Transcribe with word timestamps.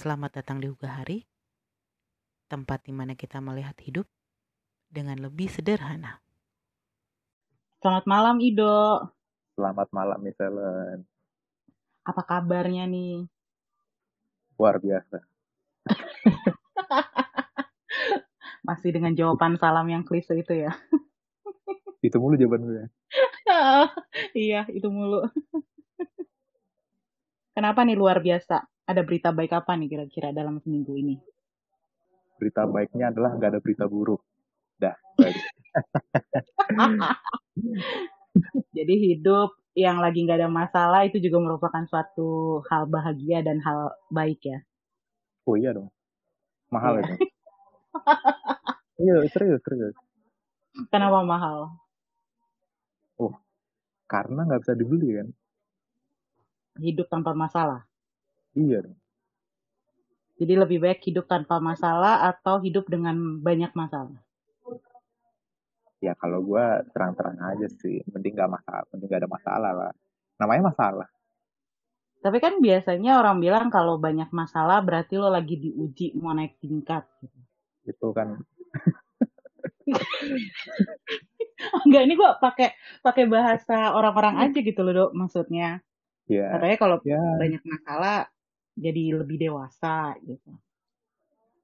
Selamat 0.00 0.40
datang 0.40 0.64
di 0.64 0.66
Uga 0.72 1.04
Hari, 1.04 1.20
tempat 2.48 2.88
di 2.88 2.88
mana 2.88 3.12
kita 3.12 3.36
melihat 3.44 3.76
hidup 3.84 4.08
dengan 4.88 5.20
lebih 5.20 5.52
sederhana. 5.52 6.24
Selamat 7.84 8.08
malam 8.08 8.40
Ido. 8.40 9.12
Selamat 9.52 9.92
malam 9.92 10.24
Miss 10.24 10.40
Ellen. 10.40 11.04
Apa 12.00 12.24
kabarnya 12.24 12.88
nih? 12.88 13.28
Luar 14.56 14.80
biasa. 14.80 15.20
Masih 18.72 18.96
dengan 18.96 19.12
jawaban 19.12 19.60
salam 19.60 19.84
yang 19.84 20.08
klise 20.08 20.32
itu 20.32 20.64
ya? 20.64 20.72
Itu 22.08 22.16
mulu 22.16 22.40
jawaban 22.40 22.64
gue. 22.64 22.84
iya, 24.48 24.64
itu 24.72 24.88
mulu. 24.88 25.28
Kenapa 27.52 27.84
nih 27.84 28.00
luar 28.00 28.24
biasa? 28.24 28.64
Ada 28.90 29.06
berita 29.06 29.30
baik 29.30 29.54
apa 29.54 29.78
nih 29.78 29.86
kira-kira 29.86 30.34
dalam 30.34 30.58
seminggu 30.58 30.98
ini? 30.98 31.14
Berita 32.42 32.66
baiknya 32.66 33.14
adalah 33.14 33.38
nggak 33.38 33.50
ada 33.54 33.60
berita 33.62 33.86
buruk. 33.86 34.18
Dah, 34.82 34.98
baik. 35.14 35.38
Jadi 38.76 38.94
hidup 39.14 39.54
yang 39.78 40.02
lagi 40.02 40.26
nggak 40.26 40.42
ada 40.42 40.50
masalah 40.50 41.06
itu 41.06 41.22
juga 41.22 41.38
merupakan 41.38 41.86
suatu 41.86 42.58
hal 42.66 42.90
bahagia 42.90 43.46
dan 43.46 43.62
hal 43.62 43.94
baik 44.10 44.42
ya. 44.42 44.58
Oh 45.46 45.54
iya 45.54 45.70
dong. 45.70 45.86
Mahal 46.74 47.06
itu. 47.06 47.14
Iya, 49.00 49.16
serius, 49.32 49.64
serius. 49.64 49.96
Kenapa 50.92 51.24
mahal? 51.24 51.72
Karena 54.10 54.44
nggak 54.44 54.60
bisa 54.60 54.74
dibeli 54.76 55.08
kan. 55.16 55.28
Hidup 56.82 57.08
tanpa 57.08 57.32
masalah. 57.32 57.89
Iya 58.60 58.84
dong. 58.84 59.00
Jadi 60.40 60.56
lebih 60.56 60.80
baik 60.80 61.04
hidup 61.04 61.28
tanpa 61.28 61.60
masalah 61.60 62.24
atau 62.32 62.64
hidup 62.64 62.88
dengan 62.88 63.12
banyak 63.40 63.72
masalah. 63.76 64.16
Ya 66.00 66.16
kalau 66.16 66.40
gue 66.40 66.64
terang-terang 66.96 67.36
aja 67.44 67.68
sih. 67.68 68.00
Mending 68.08 68.32
nggak 68.36 68.48
masalah. 68.48 68.88
Mending 68.92 69.08
nggak 69.08 69.20
ada 69.20 69.28
masalah 69.28 69.72
lah. 69.76 69.92
Namanya 70.40 70.72
masalah. 70.72 71.08
Tapi 72.20 72.36
kan 72.40 72.60
biasanya 72.60 73.16
orang 73.20 73.40
bilang 73.40 73.68
kalau 73.68 74.00
banyak 74.00 74.32
masalah 74.32 74.80
berarti 74.80 75.16
lo 75.20 75.28
lagi 75.28 75.60
diuji 75.60 76.16
mau 76.16 76.32
naik 76.32 76.56
tingkat. 76.60 77.04
Gitu. 77.20 77.38
Itu 77.92 78.12
kan. 78.16 78.36
Enggak, 81.84 82.02
ini 82.08 82.16
gua 82.16 82.40
pakai 82.40 82.72
pakai 83.04 83.28
bahasa 83.28 83.92
orang-orang 83.92 84.48
aja 84.48 84.64
gitu 84.64 84.80
loh, 84.80 84.96
Dok, 84.96 85.12
maksudnya. 85.12 85.84
Ya, 86.24 86.56
Katanya 86.56 86.80
kalau 86.80 86.96
ya, 87.04 87.20
banyak 87.36 87.60
masalah 87.60 88.32
jadi 88.80 89.02
lebih 89.20 89.36
dewasa 89.36 90.16
gitu. 90.24 90.50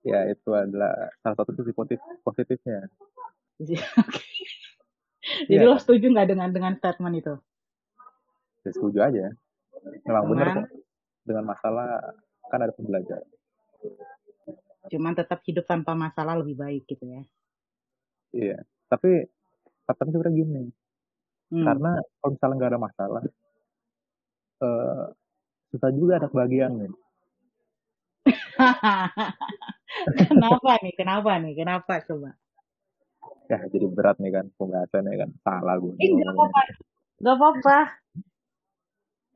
ya 0.04 0.22
itu 0.30 0.50
adalah 0.54 1.10
salah 1.18 1.34
satu 1.34 1.50
sisi 1.56 1.72
positif, 1.72 2.04
positifnya. 2.22 2.86
Jadi, 3.58 3.74
Iya. 5.50 5.66
lo 5.66 5.74
setuju 5.74 6.06
nggak 6.14 6.28
dengan 6.30 6.48
dengan 6.54 6.72
statement 6.78 7.14
itu? 7.18 7.34
Ya, 8.62 8.70
setuju 8.70 8.98
aja. 9.02 9.26
Memang 10.06 10.22
Cuman, 10.30 10.46
kok. 10.62 10.66
Dengan 11.26 11.44
masalah 11.50 12.14
kan 12.46 12.60
ada 12.62 12.70
pembelajaran. 12.70 13.26
cuman 14.86 15.18
tetap 15.18 15.42
hidup 15.42 15.66
tanpa 15.66 15.98
masalah 15.98 16.38
lebih 16.38 16.54
baik 16.54 16.86
gitu 16.86 17.02
ya. 17.02 17.22
Iya. 18.30 18.58
Tapi 18.86 19.26
tapi 19.82 19.98
sebenarnya 20.14 20.38
gini. 20.38 20.64
Hmm. 21.50 21.66
Karena 21.66 21.90
kalau 22.22 22.30
misalnya 22.38 22.54
nggak 22.54 22.70
ada 22.70 22.80
masalah, 22.80 23.22
eh 24.62 25.04
susah 25.74 25.90
juga 25.90 26.22
ada 26.22 26.30
kebahagiaan 26.30 26.86
nih. 26.86 26.92
Kenapa 30.28 30.70
nih? 30.82 30.94
Kenapa 30.96 31.30
nih? 31.38 31.52
Kenapa 31.54 31.92
coba? 32.04 32.30
Ya 33.46 33.62
jadi 33.70 33.86
berat 33.86 34.18
nih 34.18 34.32
kan 34.34 34.46
pembahasannya 34.58 35.14
kan. 35.16 35.30
Salah 35.40 35.76
gue. 35.78 35.94
Eh, 36.02 36.10
nggak 36.10 36.32
apa-apa. 36.34 36.60
Nggak 37.22 37.36
apa-apa. 37.38 37.78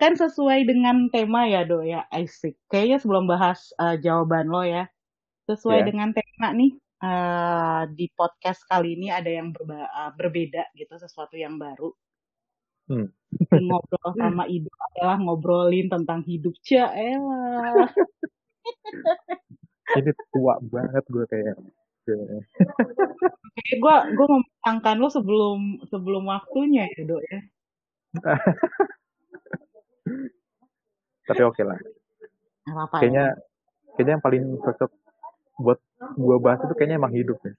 Kan 0.01 0.13
sesuai 0.17 0.65
dengan 0.65 0.97
tema 1.13 1.45
ya, 1.47 1.63
Do, 1.63 1.85
ya. 1.85 2.09
Asik. 2.09 2.57
Kayaknya 2.67 2.99
sebelum 2.99 3.25
bahas 3.29 3.71
eh, 3.77 4.01
jawaban 4.01 4.49
lo 4.49 4.65
ya. 4.65 4.89
Sesuai 5.47 5.85
Iya. 5.85 5.87
dengan 5.89 6.11
tema 6.13 6.49
nih. 6.53 6.73
eh, 7.01 7.83
di 7.97 8.13
podcast 8.13 8.61
kali 8.69 8.93
ini 8.93 9.09
ada 9.09 9.33
yang 9.33 9.57
berba- 9.57 9.89
eh, 9.89 10.13
berbeda 10.13 10.69
gitu. 10.77 11.01
Sesuatu 11.01 11.33
yang 11.33 11.57
baru. 11.57 11.89
Hmm. 12.93 13.09
Ngobrol 13.49 14.11
sama 14.19 14.45
Ibu 14.45 14.69
adalah 14.69 15.17
ngobrolin 15.17 15.89
tentang 15.89 16.21
hidup. 16.27 16.53
Cia. 16.61 16.91
Ini 19.99 20.11
tua 20.31 20.55
banget 20.71 21.03
gue 21.11 21.27
kayak. 21.27 21.59
Kayak 22.07 23.79
gue 23.79 23.97
gue 24.17 24.27
mematangkan 24.27 24.99
lo 24.99 25.09
sebelum 25.13 25.79
sebelum 25.91 26.27
waktunya 26.27 26.89
ya, 26.97 27.05
Do, 27.07 27.21
ya. 27.23 27.41
Tapi 31.31 31.43
oke 31.47 31.63
lah. 31.63 31.79
Ya. 31.79 32.83
Kayaknya 32.99 33.27
kayaknya 33.95 34.13
yang 34.19 34.25
paling 34.25 34.59
cocok 34.63 34.91
buat 35.61 35.79
gue 36.17 36.37
bahas 36.41 36.65
itu 36.65 36.75
kayaknya 36.75 36.97
emang 36.99 37.15
hidup 37.15 37.39
ya. 37.47 37.55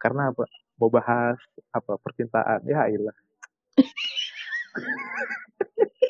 Karena 0.00 0.34
apa? 0.34 0.48
Mau 0.78 0.90
bahas 0.90 1.38
apa 1.70 1.94
percintaan 2.02 2.66
ya 2.66 2.90
ilah. 2.90 3.14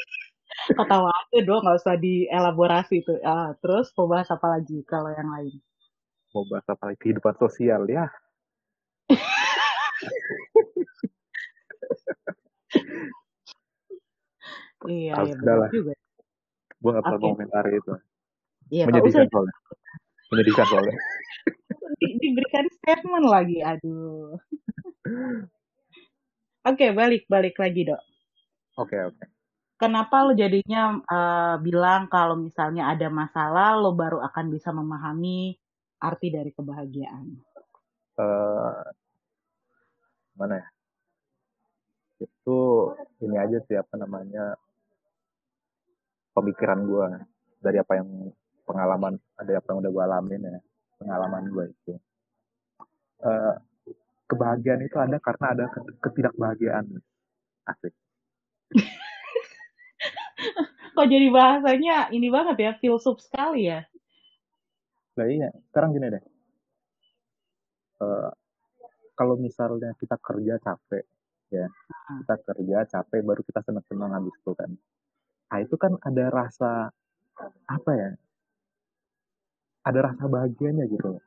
ketawa 0.73 1.13
aja 1.13 1.39
dong 1.45 1.61
nggak 1.61 1.77
usah 1.81 1.97
dielaborasi 2.01 3.05
tuh 3.05 3.21
Ah, 3.21 3.53
terus 3.61 3.93
mau 3.95 4.09
bahas 4.09 4.29
apa 4.33 4.47
lagi 4.49 4.81
kalau 4.89 5.13
yang 5.13 5.29
lain 5.29 5.55
Mau 6.33 6.49
bahas 6.49 6.65
apa 6.67 6.91
lagi 6.91 6.99
kehidupan 6.99 7.37
sosial 7.39 7.87
ya. 7.87 8.11
iya 14.91 15.15
Harus 15.15 15.39
ya 15.39 15.55
lah. 15.55 15.71
juga 15.71 15.95
Gue 16.83 16.91
nggak 16.91 17.05
pernah 17.07 17.23
komentar 17.23 17.65
itu. 17.71 17.93
iya 18.69 18.85
Menyedihkan 18.91 19.31
soalnya. 19.31 19.55
Menyedihkan 20.35 20.67
soalnya. 20.67 20.99
di- 22.01 22.17
diberikan 22.19 22.67
statement 22.81 23.27
lagi 23.29 23.61
aduh 23.63 24.41
oke 26.69 26.87
balik 26.97 27.25
balik 27.31 27.55
lagi 27.61 27.85
dok 27.89 28.01
Oke 28.75 28.99
oke. 28.99 29.25
Kenapa 29.81 30.25
lo 30.25 30.33
jadinya 30.33 30.99
eh, 31.05 31.57
bilang 31.61 32.07
kalau 32.07 32.37
misalnya 32.39 32.91
ada 32.93 33.09
masalah 33.11 33.77
lo 33.79 33.93
baru 33.95 34.23
akan 34.23 34.47
bisa 34.51 34.71
memahami 34.71 35.55
arti 36.01 36.29
dari 36.31 36.51
kebahagiaan? 36.55 37.27
Eh, 38.19 38.83
mana 40.39 40.55
ya? 40.63 40.67
Itu 42.23 42.59
ini 43.25 43.37
aja 43.39 43.59
sih 43.67 43.75
apa 43.75 43.95
namanya 43.99 44.55
pemikiran 46.35 46.81
gue 46.87 47.07
dari 47.63 47.79
apa 47.79 47.99
yang 47.99 48.09
pengalaman 48.67 49.15
ada 49.39 49.61
apa 49.61 49.67
yang 49.71 49.79
udah 49.83 49.91
gue 49.91 50.05
alamin 50.05 50.43
ya 50.43 50.59
pengalaman 50.99 51.45
gue 51.51 51.65
itu. 51.71 51.93
Eh, 53.25 53.55
kebahagiaan 54.31 54.83
itu 54.85 54.97
ada 54.99 55.17
karena 55.21 55.47
ada 55.53 55.65
ke- 55.73 55.97
ketidakbahagiaan. 56.01 56.87
Asik 57.65 57.95
kok 60.95 61.09
jadi 61.11 61.27
bahasanya 61.29 61.97
ini 62.17 62.29
banget 62.31 62.57
ya 62.63 62.73
filsuf 62.81 63.19
sekali 63.21 63.69
ya? 63.71 63.83
Nah 65.19 65.27
iya 65.31 65.49
sekarang 65.71 65.91
gini 65.95 66.07
deh. 66.15 66.23
Eh, 68.03 68.31
kalau 69.19 69.35
misalnya 69.39 69.95
kita 70.01 70.17
kerja 70.19 70.55
capek 70.59 71.05
ya 71.55 71.67
Hmm. 72.11 72.21
kita 72.21 72.35
kerja 72.47 72.79
capek 72.91 73.21
baru 73.25 73.43
kita 73.47 73.61
seneng-seneng 73.67 74.11
habis 74.13 74.35
itu 74.35 74.53
kan. 74.59 74.71
Nah 75.51 75.59
itu 75.63 75.77
kan 75.79 75.93
ada 76.03 76.25
rasa 76.29 76.71
apa 77.71 77.91
ya 77.95 78.11
ada 79.85 79.99
rasa 80.11 80.25
bahagianya 80.27 80.85
gitu 80.91 81.21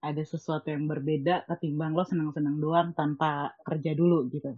ada 0.00 0.22
sesuatu 0.24 0.72
yang 0.72 0.88
berbeda 0.88 1.44
ketimbang 1.44 1.92
lo 1.92 2.04
senang-senang 2.08 2.56
doang 2.56 2.88
tanpa 2.96 3.52
kerja 3.68 3.92
dulu 3.92 4.32
gitu. 4.32 4.56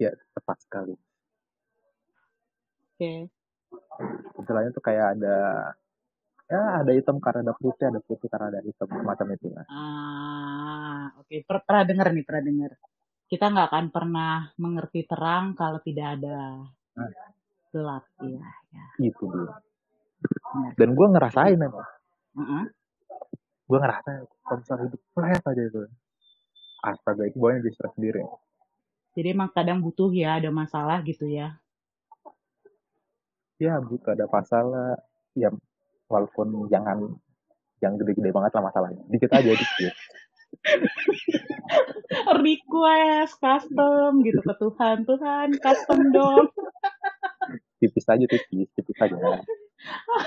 Ya 0.00 0.14
tepat 0.32 0.56
sekali 0.64 0.96
oke 2.98 3.30
istilahnya 4.42 4.70
tuh 4.74 4.82
kayak 4.82 5.06
ada 5.14 5.36
ya 6.50 6.82
ada 6.82 6.90
hitam 6.90 7.22
karena 7.22 7.46
ada 7.46 7.54
putih 7.54 7.86
ada 7.86 8.02
putih 8.02 8.26
karena 8.26 8.50
ada 8.50 8.60
hitam 8.66 8.90
semacam 8.90 9.26
itu 9.38 9.46
lah 9.54 9.64
Ah, 9.70 11.14
oke. 11.14 11.44
Per- 11.46 11.62
Pernah 11.62 11.84
dengar 11.86 12.08
nih, 12.10 12.24
pernah 12.26 12.42
dengar. 12.42 12.72
Kita 13.28 13.52
nggak 13.52 13.68
akan 13.68 13.86
pernah 13.92 14.34
mengerti 14.56 15.04
terang 15.06 15.52
kalau 15.54 15.78
tidak 15.78 16.18
ada 16.18 16.64
Nah, 16.96 17.08
gelap. 17.70 18.02
Iya, 18.18 18.42
ya, 18.74 18.84
itu 18.98 19.28
dia 19.30 19.54
benar. 20.18 20.72
dan 20.74 20.88
gue 20.96 21.06
ngerasain 21.14 21.58
emang 21.60 21.86
Heeh. 22.34 22.64
gue 23.68 23.78
ngerasain 23.78 24.20
kalau 24.42 24.56
misalnya 24.58 24.84
hidup 24.90 25.00
flat 25.14 25.42
aja 25.44 25.62
itu 25.62 25.80
astaga 26.82 27.22
itu 27.28 27.36
banyak 27.38 27.62
di 27.62 27.70
sendiri 27.76 28.24
Jadi 29.14 29.28
emang 29.30 29.50
kadang 29.52 29.78
butuh 29.78 30.10
ya 30.10 30.40
ada 30.42 30.50
masalah 30.50 31.04
gitu 31.04 31.28
ya. 31.28 31.54
Ya 33.58 33.82
butuh 33.82 34.14
ada 34.14 34.26
masalah. 34.30 34.98
Ya 35.34 35.50
walaupun 36.08 36.66
jangan 36.72 37.18
jangan 37.78 37.96
gede-gede 38.02 38.30
banget 38.34 38.52
lah 38.54 38.64
masalahnya. 38.70 39.02
Dikit 39.10 39.30
aja 39.34 39.50
dikit. 39.54 39.94
Request 42.48 43.34
custom 43.38 44.24
gitu 44.24 44.40
ke 44.40 44.54
Tuhan. 44.56 45.04
Tuhan 45.04 45.48
custom 45.60 46.00
dong. 46.14 46.46
Tipis 47.78 48.06
aja 48.10 48.26
tipis. 48.26 48.66
Tipis 48.74 48.98
aja. 48.98 49.14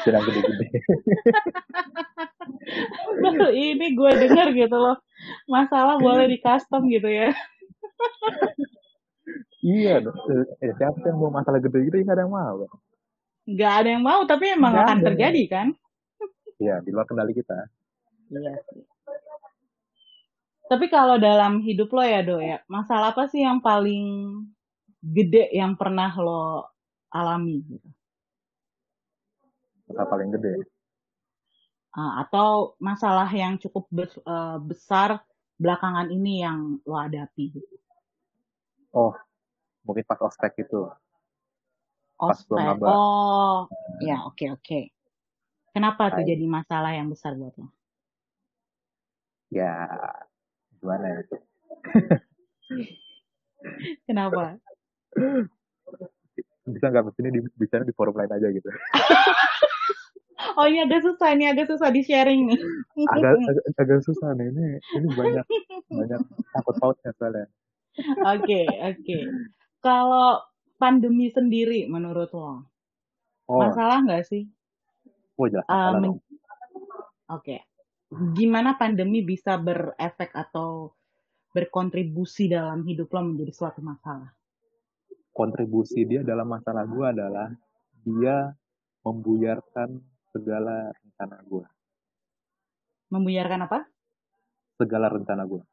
Jangan 0.07 0.21
gede-gede. 0.23 0.67
Baru 3.21 3.49
ini 3.51 3.91
gue 3.91 4.11
denger 4.15 4.47
gitu 4.55 4.77
loh. 4.79 4.97
Masalah 5.51 5.99
boleh 5.99 6.31
di 6.31 6.37
custom 6.39 6.87
gitu 6.87 7.11
ya. 7.11 7.35
Iya 9.61 10.01
dong 10.01 10.17
eh, 10.57 10.73
siapa 10.73 11.05
yang 11.05 11.21
mau 11.21 11.29
masalah 11.29 11.61
gede-gede? 11.61 12.01
Yang 12.01 12.31
mau 12.31 12.65
nggak 13.47 13.73
ada 13.79 13.89
yang 13.97 14.03
mau 14.05 14.21
tapi 14.29 14.45
emang 14.57 14.73
Nggak 14.73 14.85
akan 14.85 14.97
ada. 14.97 15.05
terjadi 15.07 15.43
kan? 15.53 15.67
Iya 16.63 16.75
di 16.85 16.89
luar 16.93 17.05
kendali 17.09 17.33
kita. 17.39 17.57
Iya 18.31 18.53
sih. 18.67 18.81
Tapi 20.71 20.85
kalau 20.95 21.15
dalam 21.19 21.53
hidup 21.67 21.89
lo 21.95 22.01
ya 22.13 22.21
do 22.29 22.37
ya 22.49 22.57
masalah 22.75 23.07
apa 23.13 23.23
sih 23.31 23.41
yang 23.47 23.59
paling 23.59 24.03
gede 25.15 25.43
yang 25.59 25.73
pernah 25.79 26.09
lo 26.25 26.41
alami? 27.17 27.57
Gitu 27.69 27.87
masalah 29.87 30.07
paling 30.11 30.29
gede? 30.35 30.53
Ah, 31.99 32.11
atau 32.23 32.49
masalah 32.87 33.27
yang 33.41 33.53
cukup 33.63 33.83
bes- 33.97 34.23
eh, 34.33 34.57
besar 34.69 35.09
belakangan 35.61 36.07
ini 36.17 36.33
yang 36.45 36.59
lo 36.89 36.95
hadapi? 37.03 37.43
Gitu. 37.55 37.75
oh 39.01 39.13
mungkin 39.85 40.05
pas 40.09 40.19
ospek 40.27 40.53
itu 40.63 40.79
Ospek. 42.21 42.77
Oh, 42.85 43.65
ya 44.05 44.29
oke 44.29 44.45
oke. 44.53 44.93
Kenapa 45.73 46.13
tuh 46.13 46.21
Hai. 46.21 46.35
jadi 46.35 46.45
masalah 46.45 46.93
yang 46.93 47.09
besar 47.09 47.33
buat 47.33 47.55
lo? 47.57 47.73
ya 49.51 49.75
gimana 50.79 51.05
ya 51.11 51.19
Kenapa? 54.07 54.57
bisa 56.71 56.85
nggak 56.87 57.11
sini 57.19 57.29
di, 57.35 57.39
bisa 57.59 57.83
di 57.83 57.91
forum 57.91 58.15
lain 58.15 58.31
aja 58.31 58.47
gitu 58.47 58.71
Oh 60.57 60.65
ini 60.67 60.83
agak 60.83 61.05
susah, 61.05 61.31
ini 61.37 61.47
agak 61.47 61.69
susah 61.69 61.93
di 61.93 62.01
sharing 62.03 62.49
nih. 62.49 62.59
agak, 63.13 63.39
agak 63.39 63.63
agak 63.77 63.99
susah 64.03 64.33
nih 64.35 64.49
ini 64.51 64.83
ini 64.99 65.07
banyak 65.13 65.45
banyak 66.01 66.19
takut 66.51 66.75
pautnya 66.81 67.11
soalnya 67.15 67.45
Oke 68.25 68.61
oke. 68.81 69.19
Kalau 69.83 70.41
pandemi 70.81 71.29
sendiri 71.29 71.85
menurut 71.85 72.33
lo 72.33 72.65
oh 73.45 73.59
masalah 73.61 74.01
nggak 74.01 74.25
sih? 74.25 74.49
oh 75.37 75.45
jelas 75.45 75.61
Eh, 75.63 75.69
masalah 75.69 75.99
men- 76.01 76.17
dong 76.17 76.19
Oke. 77.31 77.63
Gimana 78.35 78.75
pandemi 78.75 79.23
bisa 79.23 79.55
berefek 79.55 80.35
atau 80.35 80.91
berkontribusi 81.55 82.51
dalam 82.51 82.83
hidup 82.83 83.07
lo 83.07 83.21
menjadi 83.23 83.53
suatu 83.53 83.79
masalah? 83.79 84.33
kontribusi 85.31 86.03
dia 86.03 86.27
dalam 86.27 86.43
masalah 86.43 86.83
gue 86.83 87.07
adalah 87.07 87.47
dia 88.03 88.51
membuyarkan 88.99 89.95
segala 90.27 90.91
rencana 90.91 91.37
gue 91.47 91.65
Membuyarkan 93.11 93.59
apa? 93.63 93.79
segala 94.75 95.07
rencana 95.07 95.47
gue 95.47 95.63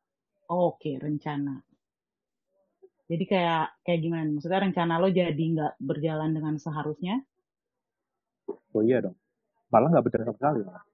Oke, 0.49 0.95
rencana. 0.97 1.59
Jadi 3.11 3.25
kayak 3.33 3.63
kayak 3.85 4.01
gimana? 4.05 4.29
Maksudnya 4.35 4.61
rencana 4.65 4.95
lo 5.03 5.09
jadi 5.21 5.45
nggak 5.55 5.73
berjalan 5.89 6.31
dengan 6.37 6.55
seharusnya? 6.65 7.15
oh 8.75 8.83
iya 8.89 8.99
dong 9.05 9.17
malah 9.73 9.89
nggak 9.93 10.05
berjalan 10.07 10.35
sekali 10.37 10.61
malah. 10.69 10.85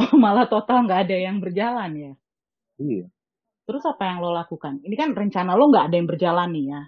Oh, 0.00 0.10
malah 0.24 0.46
total 0.52 0.78
nggak 0.86 1.00
ada 1.04 1.16
yang 1.26 1.36
berjalan 1.44 1.90
ya? 2.04 2.12
iya 2.78 3.08
Terus 3.66 3.84
apa 3.92 4.02
yang 4.10 4.18
lo 4.22 4.30
lakukan? 4.40 4.74
Ini 4.86 4.94
kan 5.00 5.10
rencana 5.20 5.52
lo 5.58 5.64
nggak 5.70 5.84
ada 5.90 5.96
yang 5.98 6.08
berjalan 6.12 6.48
nih 6.56 6.66
ya. 6.74 6.80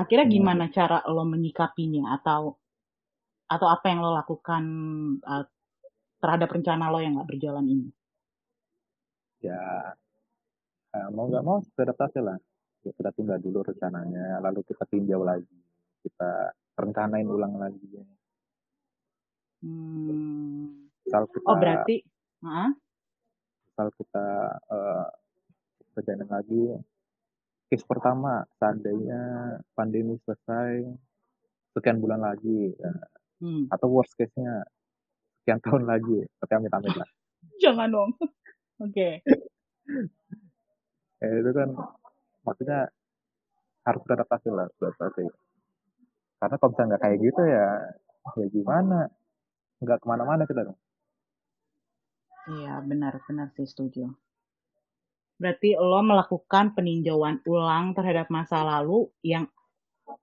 Akhirnya 0.00 0.26
Hmm. 0.26 0.34
gimana 0.34 0.64
cara 0.76 0.98
lo 1.14 1.24
menyikapinya 1.34 2.02
atau 2.16 2.42
atau 3.54 3.68
apa 3.74 3.86
yang 3.90 3.98
lo 4.04 4.10
lakukan 4.20 4.64
uh, 5.32 5.44
terhadap 6.22 6.48
rencana 6.56 6.84
lo 6.92 6.98
yang 7.04 7.12
nggak 7.18 7.30
berjalan 7.32 7.66
ini? 7.74 7.88
ya 9.40 9.96
eh, 10.96 11.08
mau 11.14 11.24
nggak 11.30 11.44
mau 11.48 11.56
kita 11.64 11.80
adaptasi 11.86 12.18
lah 12.26 12.36
ya, 12.86 12.92
kita 12.94 13.10
tunda 13.10 13.34
dulu 13.36 13.66
rencananya 13.66 14.38
lalu 14.38 14.62
kita 14.62 14.86
tinjau 14.86 15.26
lagi 15.26 15.58
kita 16.06 16.54
rencanain 16.78 17.26
ulang 17.26 17.58
lagi 17.58 17.82
Hmm. 19.64 20.86
misal 21.02 21.24
kita 21.32 21.46
Oh 21.48 21.56
berarti, 21.56 21.96
Hah? 22.44 22.70
misal 23.66 23.88
kita 23.96 24.26
eh, 24.70 25.06
kerjain 25.96 26.28
lagi 26.28 26.62
case 27.66 27.82
pertama 27.88 28.46
seandainya 28.60 29.20
pandemi 29.74 30.14
selesai 30.22 30.86
sekian 31.74 31.98
bulan 31.98 32.22
lagi 32.22 32.70
ya, 32.78 32.92
Hmm. 33.42 33.68
atau 33.68 33.88
worst 33.92 34.14
case-nya 34.16 34.64
sekian 35.42 35.60
tahun 35.60 35.84
lagi 35.84 36.24
tapi 36.40 36.52
amit 36.56 36.72
amit 36.72 36.94
lah 36.94 37.08
Jangan 37.64 37.88
dong. 37.90 38.10
Oke. 38.84 39.20
ya, 41.20 41.28
itu 41.32 41.50
kan 41.52 41.68
maksudnya 42.46 42.86
harus 43.82 44.02
beradaptasi 44.06 44.48
lah 44.54 44.70
beradaptasi 44.78 45.26
karena 46.38 46.56
kalau 46.56 46.70
misalnya 46.70 46.88
nggak 46.94 47.02
kayak 47.02 47.18
gitu 47.18 47.42
ya 47.42 47.68
ya 48.38 48.46
gimana 48.54 48.98
nggak 49.82 49.98
ke 49.98 50.06
mana-mana 50.06 50.46
kita 50.46 50.62
dong 50.66 50.78
Iya, 52.46 52.78
benar-benar 52.78 53.50
sih 53.58 53.66
setuju. 53.66 54.06
Berarti 55.36 55.74
lo 55.76 56.00
melakukan 56.00 56.72
peninjauan 56.78 57.42
ulang 57.44 57.92
terhadap 57.92 58.30
masa 58.30 58.62
lalu 58.62 59.10
yang 59.26 59.50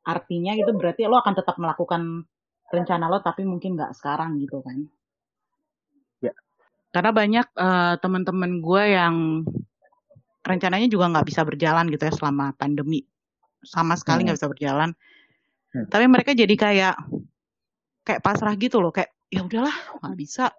artinya 0.07 0.55
itu 0.55 0.71
berarti 0.71 1.03
lo 1.05 1.19
akan 1.19 1.35
tetap 1.35 1.59
melakukan 1.59 2.23
rencana 2.71 3.11
lo 3.11 3.19
tapi 3.19 3.43
mungkin 3.43 3.75
nggak 3.75 3.93
sekarang 3.93 4.39
gitu 4.39 4.63
kan. 4.63 4.87
Ya. 6.23 6.33
Karena 6.95 7.11
banyak 7.11 7.47
eh, 7.59 7.95
teman-teman 7.99 8.51
gue 8.63 8.83
yang 8.87 9.15
rencananya 10.43 10.87
juga 10.91 11.07
nggak 11.09 11.25
bisa 11.27 11.41
berjalan 11.47 11.87
gitu 11.89 12.03
ya 12.07 12.13
selama 12.13 12.51
pandemi. 12.59 13.03
Sama 13.63 13.95
sekali 13.95 14.23
Hmm. 14.23 14.31
nggak 14.31 14.37
bisa 14.39 14.51
berjalan. 14.51 14.89
Hmm. 15.73 15.87
Tapi 15.89 16.05
mereka 16.11 16.31
jadi 16.35 16.53
kayak 16.53 16.95
kayak 18.03 18.21
pasrah 18.21 18.53
gitu 18.59 18.83
loh, 18.83 18.91
kayak 18.91 19.11
ya 19.31 19.41
udahlah 19.41 19.73
nggak 20.03 20.17
bisa. 20.19 20.51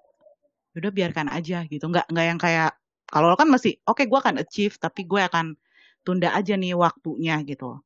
Ya 0.75 0.77
Udah 0.83 0.93
biarkan 0.93 1.29
aja 1.31 1.63
gitu. 1.69 1.85
Nggak 1.87 2.09
nggak 2.11 2.27
yang 2.27 2.41
kayak 2.41 2.71
kalau 3.07 3.31
lo 3.31 3.37
kan 3.37 3.47
masih 3.53 3.79
oke 3.87 4.03
gue 4.09 4.19
akan 4.19 4.41
achieve 4.43 4.75
tapi 4.81 5.05
gue 5.07 5.21
akan 5.21 5.55
tunda 6.03 6.33
aja 6.35 6.57
nih 6.57 6.75
waktunya 6.75 7.39
gitu. 7.45 7.79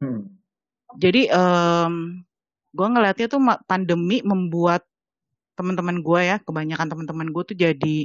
Hmm. 0.00 0.38
Jadi 0.96 1.28
em 1.28 2.24
gue 2.72 2.86
ngelihatnya 2.86 3.26
tuh 3.32 3.40
pandemi 3.64 4.20
membuat 4.24 4.84
teman-teman 5.58 6.00
gue 6.00 6.20
ya, 6.22 6.36
kebanyakan 6.42 6.86
teman-teman 6.86 7.28
gue 7.34 7.42
tuh 7.44 7.56
jadi 7.58 7.96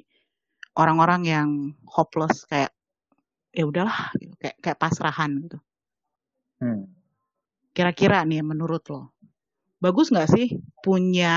orang-orang 0.74 1.22
yang 1.26 1.50
hopeless 1.86 2.46
kayak 2.50 2.74
ya 3.54 3.70
udahlah 3.70 4.10
gitu. 4.18 4.34
kayak 4.42 4.58
kayak 4.60 4.80
pasrahan 4.82 5.32
gitu. 5.46 5.58
Hmm. 6.58 6.90
Kira-kira 7.74 8.26
nih 8.26 8.42
menurut 8.42 8.86
lo 8.90 9.14
bagus 9.84 10.10
nggak 10.10 10.32
sih 10.32 10.48
punya 10.80 11.36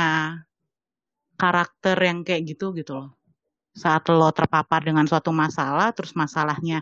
karakter 1.34 1.98
yang 1.98 2.22
kayak 2.22 2.56
gitu 2.56 2.72
gitu 2.72 2.96
loh. 2.96 3.10
Saat 3.76 4.08
lo 4.08 4.30
terpapar 4.32 4.80
dengan 4.86 5.04
suatu 5.04 5.34
masalah, 5.34 5.92
terus 5.92 6.16
masalahnya 6.16 6.80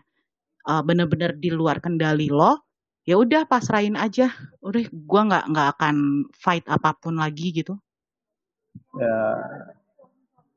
eh, 0.69 0.83
bener-bener 0.87 1.35
di 1.35 1.51
luar 1.51 1.83
kendali 1.83 2.31
lo, 2.31 2.63
ya 3.03 3.19
udah 3.19 3.49
pasrahin 3.51 3.99
aja. 3.99 4.31
Udah, 4.63 4.87
gua 4.93 5.27
nggak 5.27 5.45
nggak 5.51 5.69
akan 5.75 5.97
fight 6.37 6.65
apa 6.71 6.95
pun 6.95 7.19
lagi 7.19 7.51
gitu. 7.51 7.75
ya 8.99 9.19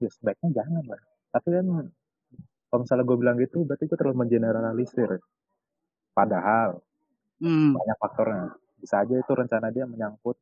ya 0.01 0.09
sebaiknya 0.13 0.61
jangan 0.61 0.83
lah 0.89 1.01
tapi 1.31 1.47
kan 1.53 1.67
kalau 2.67 2.79
misalnya 2.83 3.05
gue 3.07 3.17
bilang 3.17 3.37
gitu 3.39 3.63
berarti 3.63 3.83
gue 3.87 3.97
terlalu 3.97 4.17
mengeneralisir. 4.27 5.19
Padahal 6.11 6.81
Hmm, 7.37 7.77
banyak 7.77 7.97
faktornya. 8.01 8.49
Bisa 8.81 9.05
aja 9.05 9.13
itu 9.13 9.31
rencana 9.37 9.69
dia 9.69 9.85
menyangkut 9.85 10.37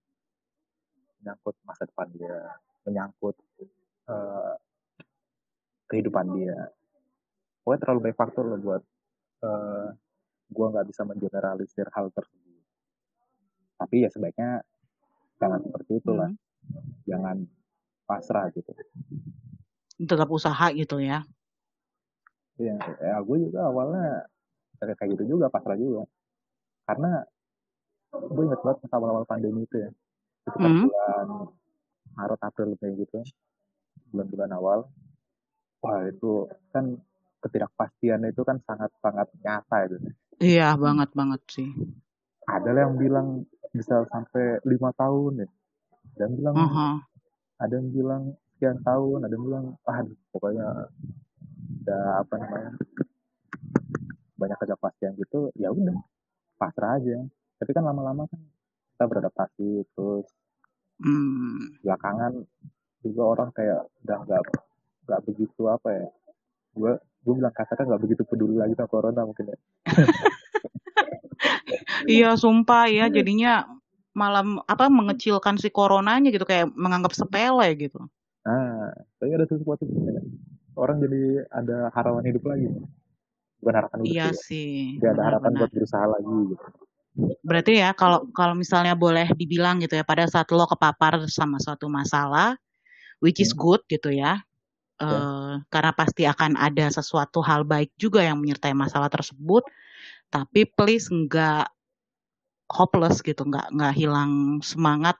menyangkut 1.19 1.55
masa 1.67 1.83
depan 1.83 2.07
dia 2.15 2.55
menyangkut 2.87 3.35
eh, 4.07 4.55
kehidupan 5.91 6.25
dia. 6.39 6.71
Pokoknya 7.61 7.79
terlalu 7.83 7.99
banyak 8.09 8.19
faktor 8.19 8.43
loh 8.47 8.59
buat 8.63 8.83
eh, 9.43 9.87
gue 10.55 10.65
nggak 10.71 10.87
bisa 10.87 11.01
mengeneralisir 11.03 11.87
hal 11.91 12.07
tersebut. 12.15 12.63
Tapi 13.75 13.95
ya 14.07 14.09
sebaiknya 14.09 14.63
jangan 15.35 15.59
seperti 15.67 15.99
itulah. 15.99 16.31
Hmm. 16.31 16.43
jangan 17.05 17.45
pasrah 18.09 18.49
gitu 18.49 18.73
Tetap 19.95 20.27
usaha 20.27 20.65
gitu 20.75 20.99
ya. 20.99 21.23
ya, 22.55 22.75
ya 23.03 23.15
gue 23.19 23.37
juga 23.51 23.67
awalnya 23.67 24.27
kayak 24.79 24.95
kayak 24.95 25.09
gitu 25.19 25.35
juga 25.35 25.51
pasrah 25.51 25.75
juga 25.75 26.07
karena 26.87 27.27
gue 28.15 28.43
inget 28.47 28.61
banget 28.63 28.79
pas 28.87 28.91
awal-awal 28.95 29.27
pandemi 29.27 29.67
itu 29.67 29.75
ya 29.83 29.91
sekitar 30.47 30.71
Hmm. 30.71 30.87
bulan 30.87 31.27
Maret 32.15 32.41
April 32.47 32.69
kayak 32.79 32.95
gitu 33.03 33.19
bulan-bulan 34.15 34.51
awal 34.55 34.79
wah 35.83 35.99
itu 36.07 36.47
kan 36.71 36.95
ketidakpastian 37.43 38.23
itu 38.23 38.41
kan 38.47 38.55
sangat 38.63 38.91
sangat 39.03 39.27
nyata 39.43 39.77
itu 39.91 39.97
Iya, 40.39 40.75
banget 40.79 41.11
banget 41.11 41.41
sih. 41.51 41.71
ada 42.47 42.71
yang 42.71 42.95
bilang 42.95 43.43
bisa 43.75 44.07
sampai 44.07 44.63
lima 44.63 44.95
tahun 44.95 45.43
ya 45.43 45.49
yang 46.23 46.31
bilang 46.39 46.55
Aha. 46.55 46.89
ada 47.59 47.73
yang 47.75 47.91
bilang 47.91 48.23
sekian 48.55 48.79
tahun 48.81 49.27
ada 49.27 49.33
yang 49.35 49.45
bilang 49.45 49.65
ah 49.85 49.99
pokoknya 50.31 50.67
udah 51.83 52.03
apa 52.23 52.33
namanya 52.39 52.71
banyak 54.39 54.57
ketidakpastian 54.59 55.13
gitu 55.19 55.51
ya 55.59 55.69
udah 55.71 55.95
pasrah 56.55 56.97
aja 56.97 57.19
tapi 57.59 57.71
kan 57.75 57.83
lama-lama 57.83 58.27
kan 58.31 58.39
kita 58.95 59.03
beradaptasi 59.05 59.69
terus 59.93 60.27
Hmm. 60.95 61.75
belakangan 61.83 62.47
juga 63.03 63.21
orang 63.27 63.51
kayak 63.51 63.83
udah 64.07 64.17
nggak 64.23 64.41
nggak 65.03 65.21
begitu 65.27 65.67
apa 65.67 65.87
ya 65.91 66.07
gue 66.71 66.93
gue 66.95 67.33
bilang 67.35 67.51
kasarnya 67.51 67.83
nggak 67.91 68.03
begitu 68.07 68.23
peduli 68.23 68.55
lagi 68.55 68.79
sama 68.79 68.87
corona 68.87 69.27
mungkin 69.27 69.51
ya 69.51 69.59
Iya, 72.05 72.37
sumpah 72.37 72.85
ya, 72.89 73.09
jadinya 73.09 73.65
malam 74.15 74.61
apa 74.69 74.87
mengecilkan 74.87 75.57
si 75.59 75.73
coronanya 75.73 76.31
gitu 76.31 76.45
kayak 76.47 76.71
menganggap 76.77 77.11
sepele 77.17 77.65
gitu. 77.75 77.99
Nah 78.45 78.93
tapi 79.17 79.29
ada 79.33 79.45
sesuatu 79.49 79.83
ya. 79.89 80.21
orang 80.77 80.97
jadi 81.01 81.21
ada 81.49 81.89
harapan 81.95 82.23
hidup 82.29 82.43
lagi 82.45 82.67
bukan 83.61 83.75
harapan 83.75 83.99
hidup 84.05 84.17
Iya 84.17 84.25
sih, 84.31 84.35
sih, 84.47 84.65
ya. 85.01 85.01
dia 85.01 85.09
ada 85.17 85.23
harapan 85.33 85.51
benar-benar. 85.51 85.59
buat 85.59 85.71
berusaha 85.73 86.05
lagi 86.05 86.33
gitu 86.53 86.65
Berarti 87.45 87.71
ya 87.79 87.89
kalau 87.95 88.27
kalau 88.35 88.53
misalnya 88.57 88.93
boleh 88.97 89.29
dibilang 89.39 89.79
gitu 89.79 89.95
ya 89.95 90.03
pada 90.03 90.25
saat 90.27 90.49
lo 90.51 90.65
kepapar 90.67 91.23
sama 91.31 91.57
suatu 91.63 91.87
masalah 91.87 92.57
which 93.23 93.39
is 93.41 93.53
Hmm. 93.53 93.61
good 93.63 93.81
gitu 93.89 94.09
ya. 94.13 94.41
Ya. 95.05 95.05
eh 95.05 95.53
karena 95.73 95.91
pasti 95.95 96.23
akan 96.23 96.55
ada 96.57 96.85
sesuatu 96.91 97.39
hal 97.43 97.63
baik 97.67 97.91
juga 97.99 98.23
yang 98.23 98.39
menyertai 98.41 98.73
masalah 98.75 99.09
tersebut. 99.11 99.63
Tapi 100.33 100.65
please 100.77 101.07
nggak 101.11 101.67
hopeless 102.71 103.21
gitu, 103.21 103.45
nggak 103.45 103.67
nggak 103.75 103.93
hilang 103.93 104.59
semangat 104.65 105.15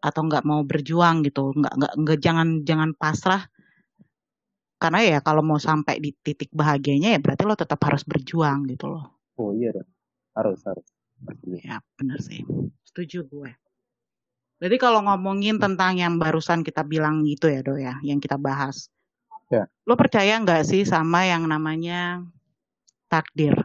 atau 0.00 0.20
nggak 0.26 0.44
mau 0.48 0.64
berjuang 0.64 1.22
gitu, 1.24 1.52
nggak 1.52 1.74
nggak 1.76 1.92
nggak 2.00 2.18
jangan 2.24 2.48
jangan 2.64 2.90
pasrah. 2.96 3.44
Karena 4.80 5.04
ya 5.04 5.18
kalau 5.20 5.44
mau 5.44 5.60
sampai 5.60 6.00
di 6.00 6.16
titik 6.16 6.48
bahagianya 6.56 7.12
ya 7.14 7.20
berarti 7.20 7.44
lo 7.44 7.52
tetap 7.52 7.80
harus 7.84 8.00
berjuang 8.02 8.64
gitu 8.68 8.88
loh. 8.88 9.04
oh 9.40 9.56
iya 9.56 9.72
dong 9.72 9.88
harus 10.36 10.60
harus 10.64 10.84
Ya 11.44 11.84
benar 12.00 12.16
sih, 12.24 12.40
setuju 12.80 13.28
gue. 13.28 13.52
Berarti 14.56 14.76
kalau 14.80 15.04
ngomongin 15.04 15.60
tentang 15.60 16.00
yang 16.00 16.16
barusan 16.16 16.64
kita 16.64 16.80
bilang 16.84 17.24
gitu 17.28 17.52
ya 17.52 17.60
do 17.60 17.76
ya, 17.76 18.00
yang 18.00 18.20
kita 18.20 18.40
bahas. 18.40 18.88
ya 19.52 19.68
Lo 19.84 20.00
percaya 20.00 20.40
nggak 20.40 20.64
sih 20.64 20.88
sama 20.88 21.28
yang 21.28 21.44
namanya 21.44 22.24
takdir? 23.12 23.56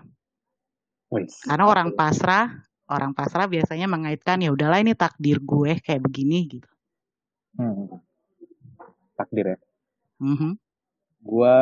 wis 1.12 1.40
Karena 1.48 1.64
orang 1.68 1.96
pasrah, 1.96 2.52
orang 2.90 3.12
pasrah 3.18 3.50
biasanya 3.50 3.90
mengaitkan 3.90 4.42
ya 4.42 4.54
udahlah 4.54 4.82
ini 4.82 4.94
takdir 4.94 5.42
gue 5.42 5.78
kayak 5.82 6.02
begini 6.06 6.40
gitu. 6.58 6.70
hmm. 7.58 7.98
takdir 9.18 9.56
ya 9.56 9.60
Mhm. 10.16 10.56
gua 11.22 11.56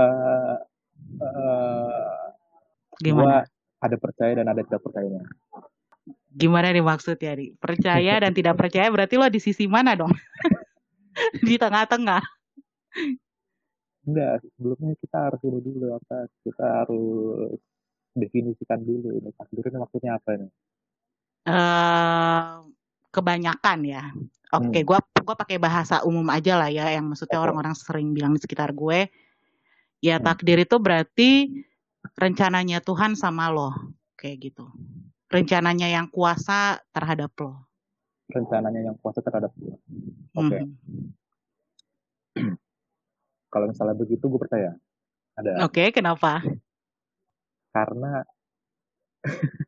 eh 1.18 3.10
gua 3.10 3.42
ada 3.82 3.98
percaya 3.98 4.38
dan 4.38 4.48
ada 4.48 4.62
tidak 4.62 4.82
percayanya 4.84 5.26
Gimana 6.34 6.74
nih 6.74 6.82
maksudnya 6.82 7.38
nih? 7.38 7.54
Percaya 7.62 8.14
dan 8.26 8.34
tidak 8.38 8.58
percaya 8.58 8.90
berarti 8.90 9.16
lo 9.22 9.30
di 9.30 9.38
sisi 9.38 9.70
mana 9.70 9.94
dong? 9.94 10.10
di 11.48 11.56
tengah-tengah. 11.62 12.22
enggak 14.04 14.44
sebelumnya 14.44 14.94
kita 15.00 15.18
harus 15.32 15.42
ini 15.48 15.60
dulu 15.64 15.86
apa 15.96 16.28
kita 16.44 16.66
harus 16.84 17.56
definisikan 18.14 18.84
dulu 18.84 19.16
ini 19.16 19.32
takdir 19.34 19.64
ini 19.64 19.78
maksudnya 19.80 20.12
apa 20.20 20.30
ini 20.38 20.48
eh 21.44 22.52
kebanyakan 23.14 23.80
ya. 23.86 24.04
Oke, 24.54 24.82
hmm. 24.82 24.88
gua 24.88 25.00
gua 25.22 25.36
pakai 25.38 25.58
bahasa 25.58 26.02
umum 26.06 26.26
aja 26.30 26.58
lah 26.58 26.70
ya, 26.70 26.90
yang 26.94 27.10
maksudnya 27.10 27.42
orang-orang 27.42 27.74
sering 27.74 28.14
bilang 28.14 28.34
di 28.38 28.42
sekitar 28.42 28.74
gue. 28.74 29.10
Ya 30.04 30.18
hmm. 30.20 30.26
takdir 30.26 30.60
itu 30.62 30.78
berarti 30.78 31.32
rencananya 32.18 32.84
Tuhan 32.84 33.16
sama 33.18 33.50
lo, 33.50 33.74
kayak 34.20 34.52
gitu. 34.52 34.66
Rencananya 35.32 35.90
yang 35.90 36.06
kuasa 36.12 36.78
terhadap 36.94 37.34
lo. 37.42 37.66
rencananya 38.32 38.82
yang 38.92 38.96
kuasa 38.98 39.20
terhadap 39.20 39.52
gua 39.60 39.76
oke 40.34 40.58
Mhm. 40.58 40.68
kalau 43.54 43.70
misalnya 43.70 43.94
begitu 43.94 44.26
gue 44.26 44.40
percaya 44.42 44.74
ada 45.34 45.66
Oke, 45.66 45.90
kenapa? 45.94 46.42
karena 47.74 48.22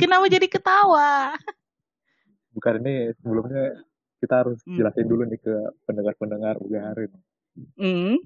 Kenapa 0.00 0.26
jadi 0.26 0.46
ketawa? 0.46 1.34
bukan 2.50 2.82
ini 2.82 3.14
sebelumnya 3.22 3.78
kita 4.18 4.34
harus 4.42 4.58
Hmm. 4.66 4.74
jelasin 4.76 5.06
dulu 5.06 5.22
nih 5.24 5.38
ke 5.38 5.54
pendengar-pendengar 5.86 6.58
Ugaharin 6.58 7.10
Hmm, 7.78 8.18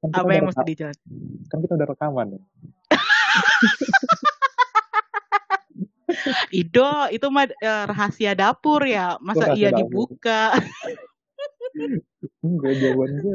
kan 0.00 0.08
apa 0.12 0.30
yang 0.32 0.48
mesti 0.48 0.64
dijelasin? 0.64 1.08
kan 1.48 1.58
kita 1.60 1.72
udah 1.76 1.88
rekaman 1.88 2.26
nih 2.36 2.42
Ido, 6.54 7.10
itu 7.12 7.26
mah 7.28 7.44
eh, 7.50 7.84
rahasia 7.84 8.32
dapur 8.32 8.80
ya. 8.86 9.18
Masa 9.20 9.52
rahasia 9.52 9.58
iya 9.60 9.68
dapur 9.74 9.80
dibuka? 9.84 10.42
enggak 12.46 12.72
jawaban 12.80 13.10
gue 13.20 13.34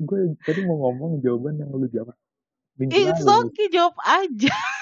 gue 0.00 0.20
tadi 0.44 0.60
mau 0.60 0.76
ngomong 0.84 1.20
jawaban 1.24 1.56
yang 1.60 1.70
lu 1.72 1.88
jawab 1.88 2.16
It's 2.80 3.24
okay, 3.24 3.68
jawab 3.68 3.92
aja. 4.00 4.52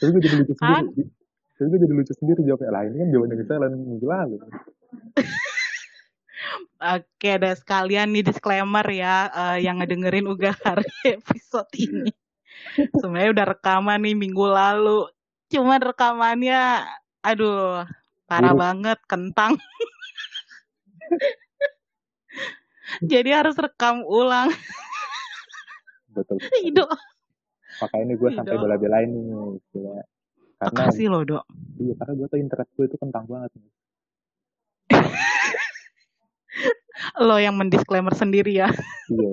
tapi 0.00 0.08
gue 0.12 0.22
jadi 0.22 0.36
lucu 0.42 0.54
sendiri 0.56 1.02
tapi 1.56 1.66
gue 1.72 1.80
jadi 1.80 1.94
lucu 1.96 2.12
sendiri 2.14 2.40
jawabnya 2.44 2.70
lah 2.72 2.82
ini 2.84 2.96
kan 3.00 3.08
jawaban 3.12 3.30
yang 3.32 3.40
kita 3.42 3.52
lain 3.56 3.74
minggu 3.76 4.06
lalu 4.06 4.36
Oke, 6.76 7.40
ada 7.40 7.56
sekalian 7.56 8.12
nih 8.12 8.20
disclaimer 8.20 8.84
ya 8.92 9.32
eh, 9.32 9.64
yang 9.64 9.80
ngedengerin 9.80 10.28
Ugahar 10.28 10.84
episode 11.08 11.72
ini. 11.72 12.12
Sebenarnya 13.00 13.32
udah 13.32 13.46
rekaman 13.56 14.04
nih 14.04 14.12
minggu 14.12 14.44
lalu. 14.44 15.08
Cuman 15.48 15.80
rekamannya 15.80 16.84
aduh 17.24 17.88
parah 18.28 18.52
buruk 18.52 18.60
banget, 18.60 18.98
kentang. 19.08 19.56
Jadi 23.10 23.30
harus 23.32 23.56
rekam 23.56 24.04
ulang. 24.04 24.52
betul 26.12 26.40
Ido, 26.64 26.88
makanya 27.82 28.04
ini 28.08 28.14
gue 28.16 28.30
sampai 28.32 28.56
bela-belain 28.56 29.08
nih 29.10 29.24
gila. 29.72 30.00
karena 30.56 30.72
Makasih 30.72 31.06
loh, 31.12 31.22
Dok. 31.24 31.44
iya 31.76 31.92
karena 32.00 32.12
gue 32.16 32.26
tuh 32.32 32.38
interest 32.40 32.70
gue 32.72 32.84
itu 32.88 32.96
kentang 32.96 33.24
banget 33.28 33.50
nih. 33.60 33.70
Lo 37.28 37.36
yang 37.36 37.60
mendisklaimer 37.60 38.16
sendiri 38.16 38.56
ya. 38.56 38.72
iya 39.12 39.32